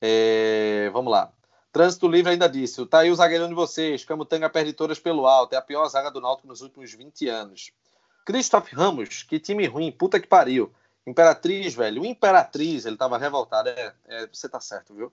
[0.00, 1.32] É, vamos lá.
[1.76, 4.02] Trânsito Livre ainda disse: tá aí o zagueirão de vocês.
[4.02, 5.52] Camutanga perde todas pelo alto.
[5.52, 7.70] É a pior zaga do Náutico nos últimos 20 anos.
[8.24, 10.72] Christoph Ramos, que time ruim, puta que pariu.
[11.06, 12.00] Imperatriz, velho.
[12.00, 13.68] O Imperatriz, ele tava revoltado.
[13.68, 15.12] É, é, você tá certo, viu?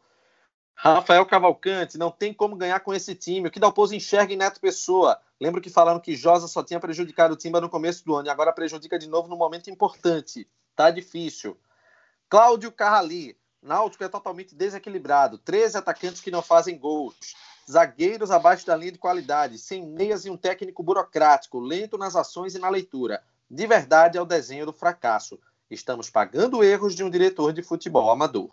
[0.74, 3.50] Rafael Cavalcante, não tem como ganhar com esse time.
[3.50, 5.20] O que Dalpozo enxerga em Neto Pessoa?
[5.42, 8.32] Lembro que falaram que Josa só tinha prejudicado o Timba no começo do ano e
[8.32, 10.48] agora prejudica de novo no momento importante.
[10.78, 11.58] Tá difícil.
[12.30, 15.38] Cláudio Carrali, Náutico é totalmente desequilibrado.
[15.38, 17.16] 13 atacantes que não fazem gols.
[17.70, 22.56] Zagueiros abaixo da linha de qualidade, sem meias e um técnico burocrático, lento nas ações
[22.56, 23.24] e na leitura.
[23.50, 25.40] De verdade é o desenho do fracasso.
[25.72, 28.50] Estamos pagando erros de um diretor de futebol amador.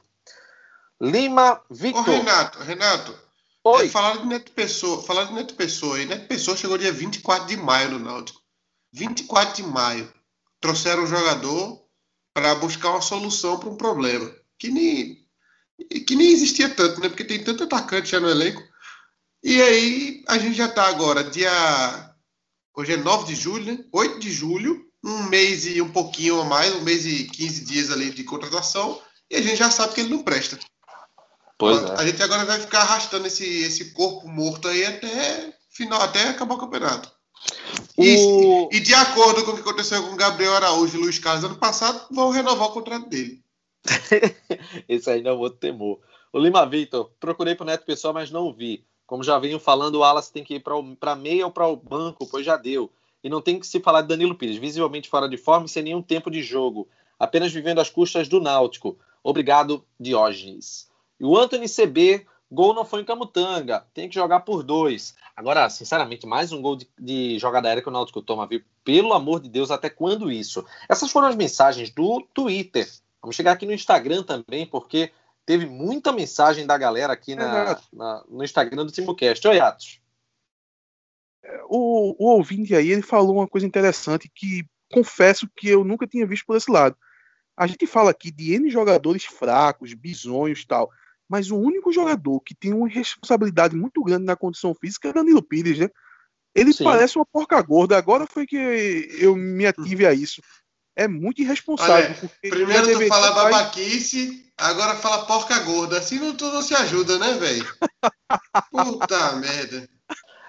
[1.00, 2.08] Lima Victor.
[2.08, 3.18] Ô, Renato, Renato.
[3.64, 3.86] Oi.
[3.86, 6.06] É, falaram de Neto Pessoa, falaram de Neto Pessoa aí.
[6.06, 8.40] Neto Pessoa chegou dia 24 de maio no Náutico.
[8.92, 10.12] 24 de maio.
[10.60, 11.82] Trouxeram um jogador
[12.32, 15.26] para buscar uma solução para um problema que nem,
[16.06, 17.08] que nem existia tanto, né?
[17.08, 18.62] Porque tem tanto atacante já no elenco.
[19.42, 21.50] E aí a gente já está agora, dia.
[22.76, 23.84] Hoje é 9 de julho, né?
[23.90, 27.90] 8 de julho, um mês e um pouquinho a mais, um mês e 15 dias
[27.90, 29.00] ali de contratação,
[29.30, 30.58] e a gente já sabe que ele não presta.
[31.58, 31.94] Pois é.
[31.96, 36.54] A gente agora vai ficar arrastando esse, esse corpo morto aí até final, até acabar
[36.54, 37.10] o campeonato.
[37.98, 38.68] E, o...
[38.72, 41.56] e de acordo com o que aconteceu com o Gabriel Araújo e Luiz Carlos ano
[41.56, 43.42] passado, vão renovar o contrato dele.
[44.88, 46.00] Esse não é outro temor.
[46.32, 48.84] O Lima Vitor, procurei pro Neto Pessoal, mas não vi.
[49.06, 50.64] Como já venho falando, o Wallace tem que ir
[50.98, 52.90] para meia ou para o banco, pois já deu.
[53.22, 55.82] E não tem que se falar de Danilo Pires, visivelmente fora de forma e sem
[55.82, 56.88] nenhum tempo de jogo.
[57.18, 58.96] Apenas vivendo às custas do Náutico.
[59.22, 60.88] Obrigado, Diógenes.
[61.18, 63.84] E o Anthony CB, gol não foi em Camutanga.
[63.92, 65.14] Tem que jogar por dois.
[65.36, 68.62] Agora, sinceramente, mais um gol de, de jogada aérea que o Náutico toma, viu?
[68.84, 70.64] Pelo amor de Deus, até quando isso?
[70.88, 72.88] Essas foram as mensagens do Twitter
[73.22, 75.12] Vamos chegar aqui no Instagram também, porque
[75.44, 79.46] teve muita mensagem da galera aqui na, na, no Instagram do TimoCast.
[79.46, 80.00] Oi, Atos.
[81.42, 86.06] É, o, o ouvinte aí, ele falou uma coisa interessante que confesso que eu nunca
[86.06, 86.96] tinha visto por esse lado.
[87.56, 90.90] A gente fala aqui de N jogadores fracos, bisonhos tal,
[91.28, 95.42] mas o único jogador que tem uma responsabilidade muito grande na condição física é Danilo
[95.42, 95.88] Pires, né?
[96.54, 96.84] Ele Sim.
[96.84, 97.96] parece uma porca gorda.
[97.96, 98.56] Agora foi que
[99.20, 100.42] eu me ative a isso
[101.00, 102.14] é muito irresponsável.
[102.14, 105.96] Olha, primeiro tu fala babaquice, agora fala porca gorda.
[105.96, 107.66] Assim não, tu não se ajuda, né, velho?
[108.70, 109.88] Puta merda.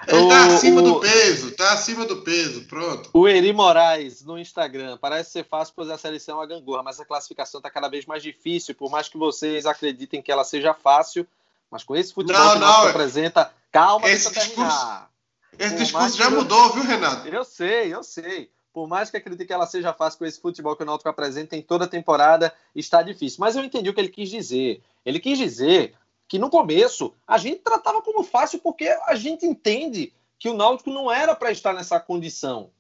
[0.08, 3.10] Ele o, tá acima o, do peso, tá acima do peso, pronto.
[3.14, 4.98] O Eri Moraes no Instagram.
[4.98, 8.06] Parece ser fácil, pois a seleção é uma gangorra, mas a classificação tá cada vez
[8.06, 11.26] mais difícil, por mais que vocês acreditem que ela seja fácil.
[11.70, 13.54] Mas com esse futebol não, que não, apresenta.
[13.72, 15.10] Calma, esse deixa discurso, terminar.
[15.58, 17.26] Esse discurso já mudou, viu, Renato?
[17.30, 20.76] Eu sei, eu sei por mais que acredite que ela seja fácil com esse futebol
[20.76, 23.38] que o Náutico apresenta em toda a temporada, está difícil.
[23.40, 24.82] Mas eu entendi o que ele quis dizer.
[25.06, 25.96] Ele quis dizer
[26.28, 30.90] que no começo a gente tratava como fácil porque a gente entende que o Náutico
[30.90, 32.72] não era para estar nessa condição.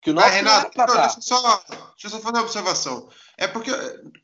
[0.00, 3.08] Que o Náutico ah, Renato, não, deixa, eu só, deixa eu só fazer uma observação.
[3.36, 3.70] É porque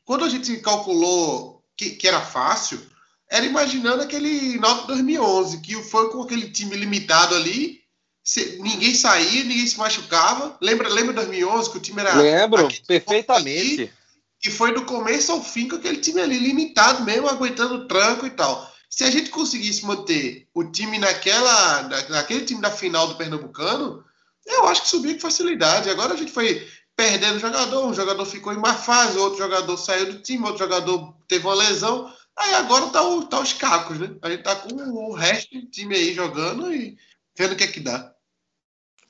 [0.03, 2.81] quando a gente calculou que, que era fácil,
[3.29, 7.82] era imaginando aquele Náutico 2011, que foi com aquele time limitado ali
[8.59, 10.57] ninguém saía, ninguém se machucava.
[10.61, 12.15] Lembra, lembra 2011 que o time era.
[12.15, 13.91] Lembro, perfeitamente.
[14.45, 18.25] E foi do começo ao fim com aquele time ali limitado mesmo, aguentando o tranco
[18.25, 18.71] e tal.
[18.89, 24.03] Se a gente conseguisse manter o time naquela, naquele time da final do Pernambucano,
[24.45, 25.89] eu acho que subia com facilidade.
[25.89, 30.11] Agora a gente foi perdendo jogador, um jogador ficou em má fase, outro jogador saiu
[30.11, 32.13] do time, outro jogador teve uma lesão.
[32.37, 34.11] Aí agora tá, o, tá os cacos, né?
[34.21, 36.97] A gente tá com o resto do time aí jogando e
[37.37, 38.12] vendo o que é que dá.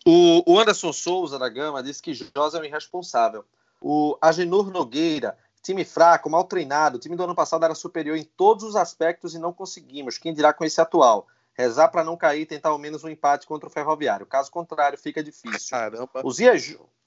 [0.05, 3.45] O, o Anderson Souza da Gama disse que Josa é um irresponsável.
[3.81, 6.97] O Agenor Nogueira, time fraco, mal treinado.
[6.97, 10.17] O time do ano passado era superior em todos os aspectos e não conseguimos.
[10.17, 11.27] Quem dirá com esse atual?
[11.53, 14.25] Rezar para não cair e tentar ao menos um empate contra o Ferroviário.
[14.25, 15.69] Caso contrário, fica difícil.
[15.69, 16.21] Caramba.
[16.23, 16.53] O Zia,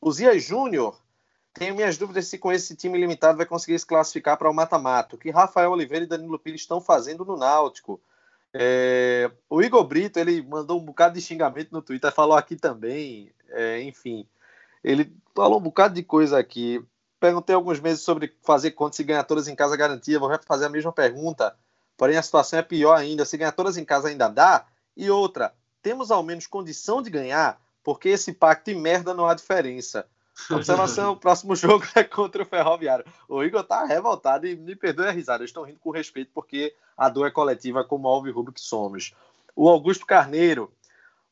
[0.00, 0.98] o Zia Júnior,
[1.52, 5.16] tenho minhas dúvidas se com esse time limitado vai conseguir se classificar para o mata-mata.
[5.16, 8.00] O que Rafael Oliveira e Danilo Pires estão fazendo no Náutico?
[8.58, 13.30] É, o Igor Brito ele mandou um bocado de xingamento no Twitter, falou aqui também,
[13.50, 14.26] é, enfim,
[14.82, 16.82] ele falou um bocado de coisa aqui.
[17.20, 20.18] Perguntei alguns meses sobre fazer conta se ganhar todas em casa garantia.
[20.18, 21.54] Vou fazer a mesma pergunta,
[21.98, 23.26] porém a situação é pior ainda.
[23.26, 24.66] Se ganhar todas em casa ainda dá?
[24.96, 25.52] E outra,
[25.82, 30.06] temos ao menos condição de ganhar, porque esse pacto e merda não há diferença.
[30.50, 33.04] Observação: o próximo jogo é contra o Ferroviário.
[33.28, 35.42] O Igor tá revoltado e me perdoe a risada.
[35.42, 39.14] Eu estou rindo com respeito porque a dor é coletiva, como Alves Rubro que somos.
[39.54, 40.70] O Augusto Carneiro.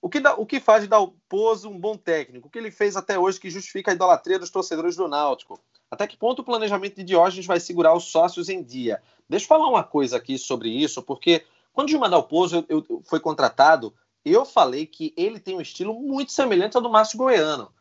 [0.00, 2.46] O que, dá, o que faz de Dalpozo um bom técnico?
[2.46, 5.58] O que ele fez até hoje que justifica a idolatria dos torcedores do Náutico?
[5.90, 9.00] Até que ponto o planejamento de Diógenes vai segurar os sócios em dia?
[9.26, 12.66] Deixa eu falar uma coisa aqui sobre isso, porque Quando o Gilmar Dalpozo
[13.04, 13.94] foi contratado,
[14.24, 17.72] eu falei que ele tem um estilo muito semelhante ao do Márcio Goiano.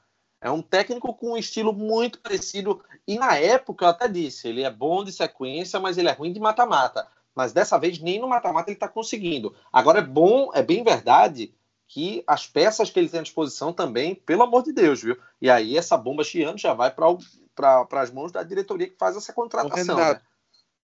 [0.44, 2.84] É um técnico com um estilo muito parecido.
[3.08, 6.34] E na época eu até disse: ele é bom de sequência, mas ele é ruim
[6.34, 7.08] de mata-mata.
[7.34, 9.56] Mas dessa vez nem no mata-mata ele está conseguindo.
[9.72, 11.54] Agora é bom, é bem verdade
[11.88, 15.18] que as peças que ele tem à disposição também, pelo amor de Deus, viu?
[15.42, 19.32] E aí essa bomba chiando já vai para as mãos da diretoria que faz essa
[19.32, 19.96] contratação.
[19.96, 20.28] Ô, Renato, né?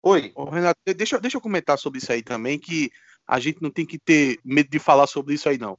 [0.03, 0.31] Oi.
[0.35, 2.91] Ô, Renato, deixa, deixa eu comentar sobre isso aí também, que
[3.25, 5.77] a gente não tem que ter medo de falar sobre isso aí, não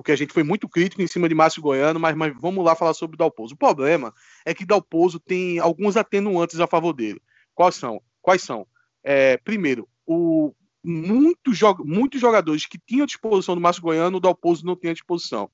[0.00, 2.74] porque a gente foi muito crítico em cima de Márcio Goiano, mas, mas vamos lá
[2.74, 3.52] falar sobre Dalpozo.
[3.52, 4.14] O problema
[4.46, 7.20] é que Dalpozo tem alguns atenuantes a favor dele.
[7.54, 8.00] Quais são?
[8.22, 8.66] Quais são?
[9.04, 14.74] É, primeiro, o, muitos, muitos jogadores que tinham disposição do Márcio Goiano, o Dalpozo não
[14.74, 15.50] tinha disposição.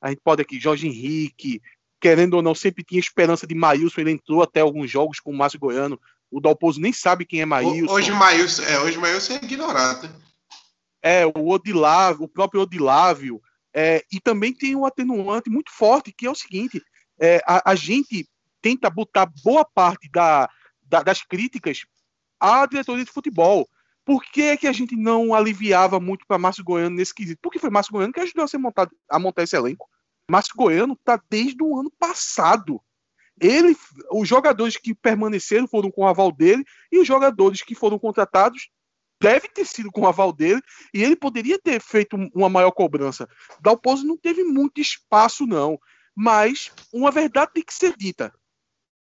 [0.00, 1.60] A gente pode aqui, Jorge Henrique,
[2.00, 5.36] querendo ou não, sempre tinha esperança de Maílson, ele entrou até alguns jogos com o
[5.36, 6.00] Márcio Goiano.
[6.30, 7.92] O Dalpozo nem sabe quem é Maílson.
[7.92, 10.08] Hoje Maílson é, hoje Maílson é ignorado.
[10.08, 10.14] Né?
[11.02, 13.42] É, o Odilávio, o próprio Odilávio,
[13.74, 16.82] é, e também tem um atenuante muito forte, que é o seguinte:
[17.18, 18.28] é, a, a, gente
[18.60, 20.48] tenta botar boa parte da,
[20.82, 21.84] da, das críticas
[22.38, 23.68] à diretoria de futebol.
[24.04, 27.38] Por que, que a gente não aliviava muito para Márcio Goiano nesse quesito?
[27.42, 29.88] Porque foi Márcio Goiano que ajudou a, ser montado, a montar esse elenco.
[30.28, 32.82] Márcio Goiano está desde o ano passado.
[33.40, 33.76] Ele,
[34.10, 38.68] os jogadores que permaneceram foram com o aval dele e os jogadores que foram contratados
[39.20, 40.62] deve ter sido com o aval dele
[40.94, 43.28] e ele poderia ter feito uma maior cobrança.
[43.60, 45.78] Dalpozo não teve muito espaço, não.
[46.16, 48.32] Mas uma verdade tem que ser dita.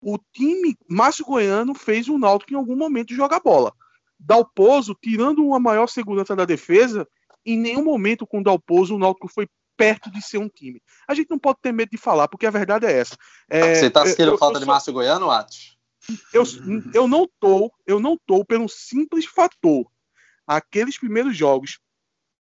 [0.01, 3.73] O time Márcio Goiano fez o Náutico em algum momento jogar bola.
[4.19, 7.07] Dalpozo, tirando uma maior segurança da defesa,
[7.45, 9.47] em nenhum momento com Dalpozo o Náutico foi
[9.77, 10.81] perto de ser um time.
[11.07, 13.15] A gente não pode ter medo de falar, porque a verdade é essa.
[13.49, 15.77] É, Você está sentindo falta eu de Márcio Goiano, Atos?
[16.33, 16.43] Eu,
[16.93, 19.89] eu não tô, eu não tô pelo simples fator
[20.49, 21.79] aqueles primeiros jogos,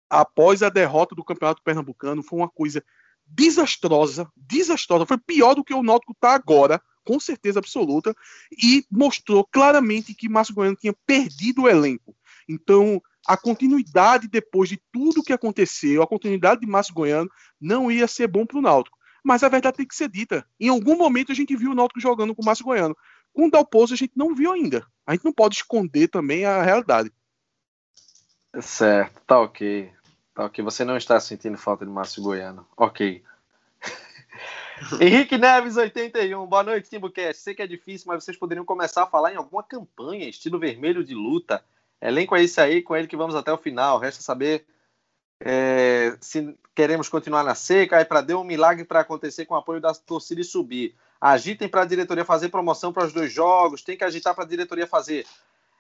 [0.10, 2.82] após a derrota do Campeonato Pernambucano, foi uma coisa
[3.28, 5.06] desastrosa, desastrosa.
[5.06, 8.16] Foi pior do que o Náutico está agora, com certeza absoluta,
[8.52, 12.16] e mostrou claramente que Márcio Goiano tinha perdido o elenco.
[12.48, 17.30] Então, a continuidade depois de tudo que aconteceu, a continuidade de Márcio Goiano
[17.60, 18.98] não ia ser bom para o Náutico.
[19.22, 20.48] Mas a verdade tem que ser dita.
[20.58, 22.96] Em algum momento a gente viu o Náutico jogando com o Márcio Goiano.
[23.34, 24.88] Com o Dalpozo a gente não viu ainda.
[25.06, 27.12] A gente não pode esconder também a realidade.
[28.58, 29.92] Certo, tá ok.
[30.34, 30.64] Tá ok.
[30.64, 32.66] Você não está sentindo falta de Márcio Goiano.
[32.76, 33.24] Ok.
[35.00, 36.48] Henrique Neves, 81.
[36.48, 37.44] Boa noite, Timbucast.
[37.44, 41.04] Sei que é difícil, mas vocês poderiam começar a falar em alguma campanha, estilo vermelho
[41.04, 41.64] de luta.
[42.02, 44.00] Elenco é esse aí, com ele que vamos até o final.
[44.00, 44.66] Resta saber
[45.42, 47.98] é, se queremos continuar na seca.
[47.98, 50.96] Aí, para deu um milagre para acontecer com o apoio da torcida e subir.
[51.22, 53.84] Agitem para a diretoria fazer promoção para os dois jogos.
[53.84, 55.26] Tem que agitar para a diretoria fazer.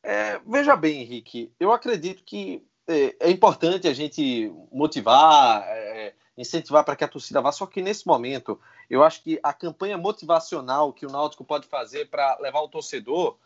[0.04, 6.84] É, veja bem, Henrique, eu acredito que é, é importante a gente motivar, é, incentivar
[6.84, 10.92] para que a torcida vá, só que nesse momento eu acho que a campanha motivacional
[10.94, 13.38] que o Náutico pode fazer para levar o torcedor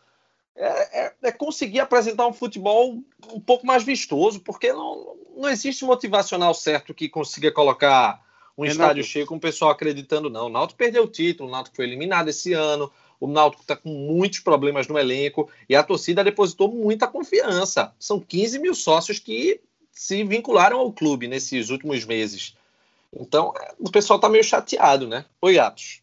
[0.56, 3.02] é, é, é, conseguir apresentar um futebol
[3.32, 8.22] um pouco mais vistoso, porque não, não existe motivacional certo que consiga colocar
[8.56, 8.80] um Renato.
[8.80, 10.46] estádio cheio com o pessoal acreditando, não.
[10.46, 12.90] O Náutico perdeu o título, o Náutico foi eliminado esse ano,
[13.20, 17.94] o Náutico está com muitos problemas no elenco e a torcida depositou muita confiança.
[17.98, 19.60] São 15 mil sócios que
[19.92, 22.56] se vincularam ao clube nesses últimos meses.
[23.12, 25.24] Então, o pessoal está meio chateado, né?
[25.40, 26.02] Oi, Atos.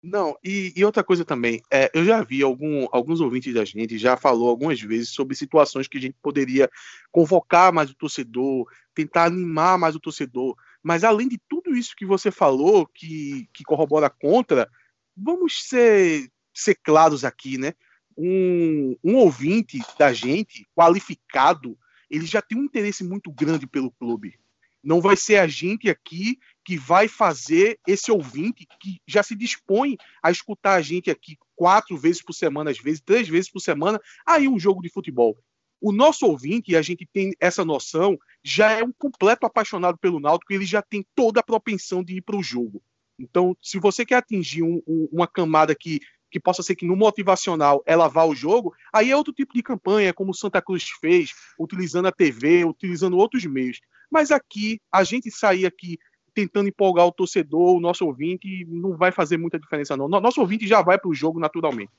[0.00, 3.98] Não, e, e, outra coisa também, é, eu já vi algum, alguns ouvintes da gente,
[3.98, 6.70] já falou algumas vezes sobre situações que a gente poderia
[7.10, 12.06] convocar mais o torcedor, tentar animar mais o torcedor, mas além de tudo isso que
[12.06, 14.70] você falou, que, que corrobora contra,
[15.18, 17.72] vamos ser ser claros aqui, né?
[18.16, 21.78] Um, um ouvinte da gente, qualificado,
[22.10, 24.38] ele já tem um interesse muito grande pelo clube.
[24.82, 29.96] Não vai ser a gente aqui que vai fazer esse ouvinte que já se dispõe
[30.22, 34.00] a escutar a gente aqui quatro vezes por semana, às vezes três vezes por semana,
[34.26, 35.36] aí um jogo de futebol.
[35.80, 40.18] O nosso ouvinte, e a gente tem essa noção, já é um completo apaixonado pelo
[40.18, 42.82] Náutico, ele já tem toda a propensão de ir para o jogo.
[43.18, 46.00] Então, se você quer atingir um, um, uma camada que
[46.30, 49.62] que possa ser que no motivacional ela vá ao jogo, aí é outro tipo de
[49.62, 53.80] campanha, como o Santa Cruz fez, utilizando a TV, utilizando outros meios.
[54.10, 55.98] Mas aqui, a gente sair aqui
[56.34, 60.08] tentando empolgar o torcedor, o nosso ouvinte, não vai fazer muita diferença, não.
[60.08, 61.90] Nosso ouvinte já vai para o jogo naturalmente.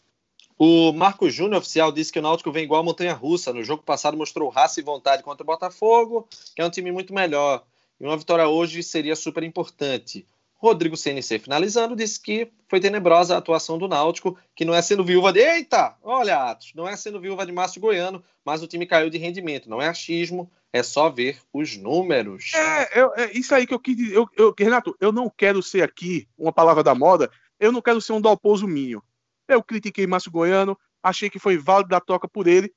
[0.58, 3.54] O Marco Júnior, oficial, disse que o Náutico vem igual a Montanha Russa.
[3.54, 7.14] No jogo passado mostrou raça e vontade contra o Botafogo, que é um time muito
[7.14, 7.64] melhor.
[8.00, 10.26] E uma vitória hoje seria super importante.
[10.60, 15.06] Rodrigo CNC finalizando, disse que foi tenebrosa a atuação do Náutico, que não é sendo
[15.06, 15.40] viúva de.
[15.40, 15.96] Eita!
[16.04, 19.70] Olha, Atos, não é sendo viúva de Márcio Goiano, mas o time caiu de rendimento.
[19.70, 22.52] Não é achismo, É só ver os números.
[22.54, 24.16] É, é, isso aí que eu quis dizer.
[24.16, 27.32] Eu, eu, Renato, eu não quero ser aqui uma palavra da moda.
[27.58, 29.02] Eu não quero ser um dalposo minho.
[29.48, 32.72] Eu critiquei Márcio Goiano, achei que foi válido da troca por ele.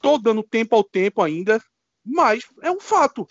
[0.00, 1.62] Tô dando tempo ao tempo ainda,
[2.08, 3.26] mas é um fato.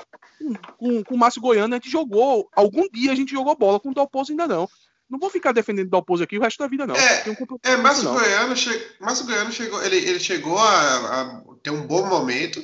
[0.78, 3.90] Com, com o Márcio Goiano a gente jogou, algum dia a gente jogou bola, com
[3.90, 4.70] o Dalpozo ainda não.
[5.10, 6.96] Não vou ficar defendendo o Dalpozo aqui o resto da vida, não.
[6.96, 8.88] É, um é Márcio Goiano, che...
[9.00, 12.62] Márcio Goiano chegou, ele, ele chegou a, a, ter um bom momento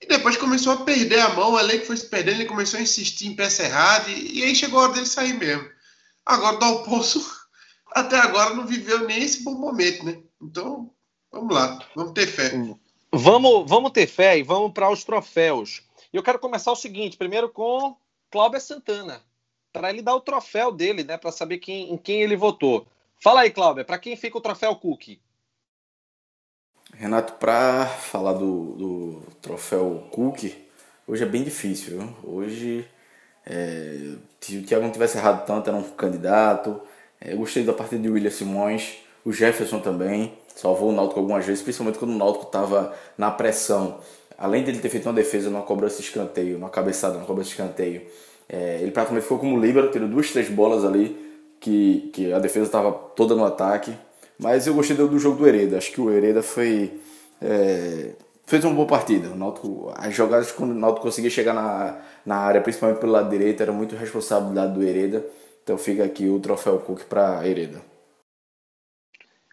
[0.00, 2.82] e depois começou a perder a mão, além que foi se perdendo, ele começou a
[2.82, 5.66] insistir em peça errada e, e aí chegou a hora dele sair mesmo.
[6.24, 7.24] Agora o Dalpozo
[7.94, 10.18] até agora não viveu nem esse bom momento, né?
[10.42, 10.92] Então,
[11.32, 12.52] vamos lá, vamos ter fé.
[13.12, 15.82] Vamos, vamos ter fé e vamos para os troféus.
[16.12, 17.96] Eu quero começar o seguinte, primeiro com
[18.30, 19.22] Cláudio Santana,
[19.72, 22.86] para ele dar o troféu dele, né, para saber quem, em quem ele votou.
[23.22, 25.18] Fala aí, Cláudio, para quem fica o troféu Cook?
[26.94, 30.44] Renato, para falar do, do, troféu Cook,
[31.06, 31.98] hoje é bem difícil.
[31.98, 32.16] Viu?
[32.24, 32.88] Hoje,
[33.44, 36.80] é, se o Thiago não tivesse errado tanto, era um candidato.
[37.20, 41.44] É, eu gostei da partida de William Simões, o Jefferson também salvou o Náutico algumas
[41.44, 44.00] vezes, principalmente quando o Náutico estava na pressão.
[44.38, 47.54] Além dele ter feito uma defesa numa cobrança de escanteio, uma cabeçada numa cobrança de
[47.54, 48.02] escanteio,
[48.48, 51.16] é, ele praticamente ficou como líbero, tirou duas, três bolas ali,
[51.60, 53.92] que, que a defesa estava toda no ataque.
[54.38, 55.78] Mas eu gostei do, do jogo do Hereda.
[55.78, 57.00] Acho que o Hereda foi.
[57.40, 58.12] É,
[58.46, 59.28] fez uma boa partida.
[59.28, 63.28] O Náutico, as jogadas quando o Náutico conseguia chegar na, na área, principalmente pelo lado
[63.28, 65.24] direito, era muito responsabilidade do Hereda.
[65.62, 67.82] Então fica aqui o troféu Cook para Hereda.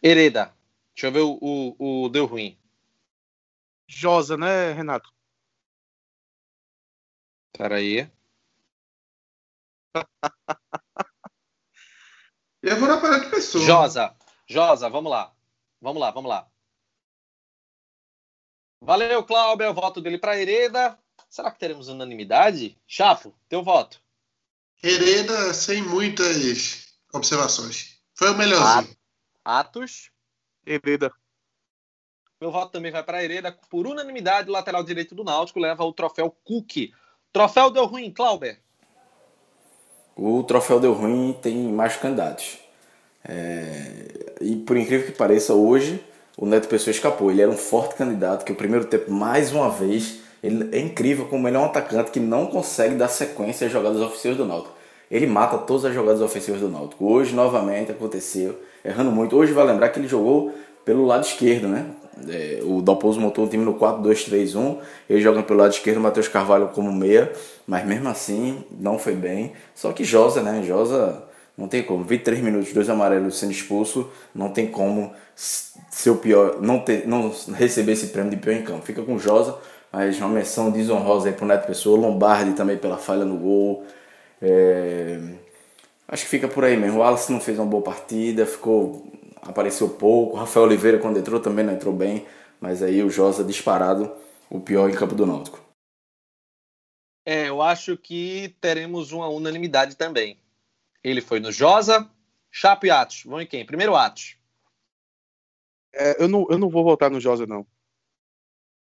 [0.02, 0.52] Hereda,
[0.96, 2.60] Deixa eu ver o, o, o deu ruim.
[3.88, 5.12] Josa, né, Renato?
[7.52, 8.12] Peraí.
[12.62, 13.64] eu vou na parada de pessoa.
[13.64, 14.16] Josa,
[14.48, 15.36] Josa, vamos lá.
[15.82, 16.50] Vamos lá, vamos lá.
[18.82, 19.70] Valeu, Cláudio.
[19.70, 20.98] O voto dele para Hereda.
[21.30, 22.80] Será que teremos unanimidade?
[22.88, 24.02] Chapo, teu voto.
[24.84, 28.00] Hereda sem muitas observações.
[28.14, 28.96] Foi o melhorzinho.
[29.44, 30.13] Atos.
[30.66, 31.12] Hereda.
[32.40, 33.58] Meu voto também vai para Hereda.
[33.70, 36.92] Por unanimidade, o lateral direito do Náutico leva o troféu Cook.
[37.32, 38.60] Troféu deu ruim, Clauber.
[40.16, 42.60] O troféu deu ruim tem mais candidatos.
[43.24, 44.36] É...
[44.42, 46.04] E por incrível que pareça, hoje
[46.38, 47.32] o Neto Pessoa escapou.
[47.32, 50.76] Ele era um forte candidato, que o primeiro tempo, mais uma vez, ele...
[50.76, 54.38] é incrível como ele é um atacante que não consegue dar sequência às jogadas ofensivas
[54.38, 54.76] do Náutico.
[55.14, 57.06] Ele mata todas as jogadas ofensivas do Náutico.
[57.06, 59.36] Hoje, novamente, aconteceu errando muito.
[59.36, 60.52] Hoje vai lembrar que ele jogou
[60.84, 61.86] pelo lado esquerdo, né?
[62.28, 66.28] É, o Dalpozo montou um time no 4-2-3-1, ele joga pelo lado esquerdo, o Matheus
[66.28, 67.32] Carvalho como meia,
[67.68, 69.54] mas mesmo assim não foi bem.
[69.76, 70.64] Só que Josa, né?
[70.66, 71.24] Josa
[71.56, 72.04] não tem como.
[72.04, 77.32] 23 minutos, dois amarelos sendo expulso, não tem como ser o pior, não, ter, não
[77.54, 78.82] receber esse prêmio de pior em campo.
[78.84, 79.56] Fica com Josa,
[79.92, 83.86] mas uma menção desonrosa aí pro Neto Pessoa, Lombardi também pela falha no gol.
[84.44, 85.20] É...
[86.08, 86.98] Acho que fica por aí mesmo.
[86.98, 89.08] O Wallace não fez uma boa partida, ficou
[89.42, 90.36] apareceu pouco.
[90.36, 92.28] O Rafael Oliveira, quando entrou, também não entrou bem.
[92.60, 94.14] Mas aí o Josa disparado,
[94.50, 95.62] o pior em campo do Náutico.
[97.26, 100.38] É, eu acho que teremos uma unanimidade também.
[101.04, 102.10] Ele foi no Josa,
[102.52, 103.24] Chapo e Atos.
[103.26, 103.66] Vão em quem?
[103.66, 104.38] Primeiro Atos.
[105.94, 107.66] É, eu, não, eu não vou votar no Josa, não.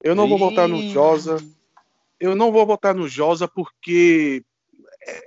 [0.03, 0.29] Eu não e...
[0.29, 1.37] vou votar no Josa.
[2.19, 4.45] Eu não vou votar no Josa porque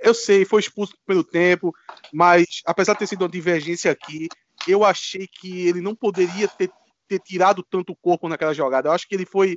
[0.02, 1.74] eu sei, foi expulso pelo tempo,
[2.12, 4.28] mas apesar de ter sido uma divergência aqui,
[4.66, 6.70] eu achei que ele não poderia ter,
[7.08, 8.88] ter tirado tanto o corpo naquela jogada.
[8.88, 9.56] Eu acho que ele foi,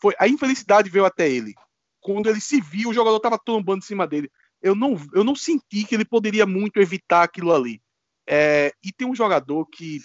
[0.00, 0.14] foi.
[0.18, 1.54] A infelicidade veio até ele.
[2.00, 4.30] Quando ele se viu, o jogador estava tombando em cima dele.
[4.62, 7.80] Eu não, eu não senti que ele poderia muito evitar aquilo ali.
[8.26, 10.00] É, e tem um jogador que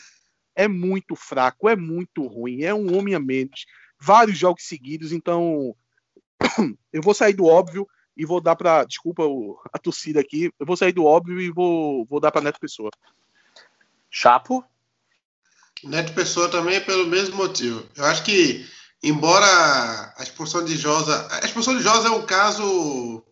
[0.55, 3.65] é muito fraco, é muito ruim, é um homem a menos,
[3.99, 5.75] vários jogos seguidos, então
[6.93, 7.85] eu vou sair do óbvio
[8.15, 9.23] e vou dar para desculpa
[9.73, 12.89] a torcida aqui, eu vou sair do óbvio e vou, vou dar para Neto Pessoa.
[14.09, 14.63] Chapo?
[15.83, 17.85] Neto Pessoa também é pelo mesmo motivo.
[17.95, 18.65] Eu acho que,
[19.03, 19.45] embora
[20.17, 21.27] a expulsão de Josa.
[21.31, 23.23] A expulsão de Josa é um caso.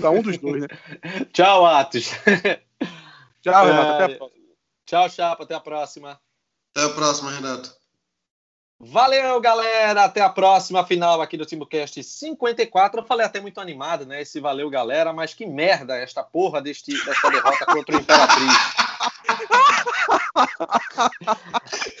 [0.00, 0.68] Para um dos dois, né?
[1.32, 2.10] Tchau, Atos.
[3.42, 3.92] Tchau, Renato.
[3.92, 4.37] Até a próxima.
[4.88, 5.44] Tchau, Chapa.
[5.44, 6.18] Até a próxima.
[6.74, 7.76] Até a próxima, Renato.
[8.80, 10.04] Valeu, galera.
[10.04, 13.00] Até a próxima final aqui do TimbuCast 54.
[13.00, 14.22] Eu falei até muito animado, né?
[14.22, 15.12] Esse valeu, galera.
[15.12, 18.54] Mas que merda esta porra deste, desta derrota contra o Imperatriz.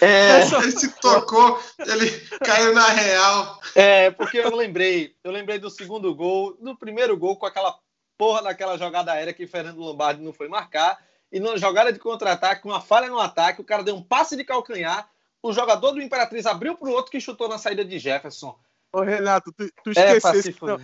[0.00, 0.40] é...
[0.40, 2.10] Esse tocou, ele
[2.42, 3.60] caiu na real.
[3.74, 7.78] É, porque eu lembrei, eu lembrei do segundo gol, do primeiro gol com aquela
[8.16, 10.98] porra daquela jogada aérea que Fernando Lombardi não foi marcar
[11.30, 14.44] e numa jogada de contra-ataque, uma falha no ataque, o cara deu um passe de
[14.44, 15.08] calcanhar,
[15.42, 18.58] o jogador do Imperatriz abriu para o outro que chutou na saída de Jefferson.
[18.92, 20.78] Ô, Renato, tu, tu é, que não,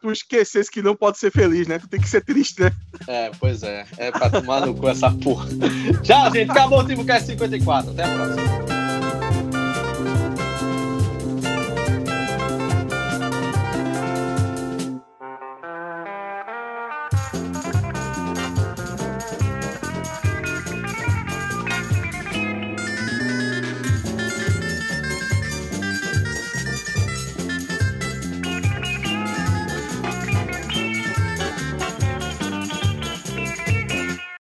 [0.00, 1.78] tu esquecesse que não pode ser feliz, né?
[1.78, 2.72] Tu tem que ser triste, né?
[3.06, 3.86] É, pois é.
[3.96, 5.48] É pra tomar no cu essa porra.
[6.02, 6.50] Tchau, gente.
[6.50, 7.92] Acabou o Timocast 54.
[7.92, 8.75] Até a próxima.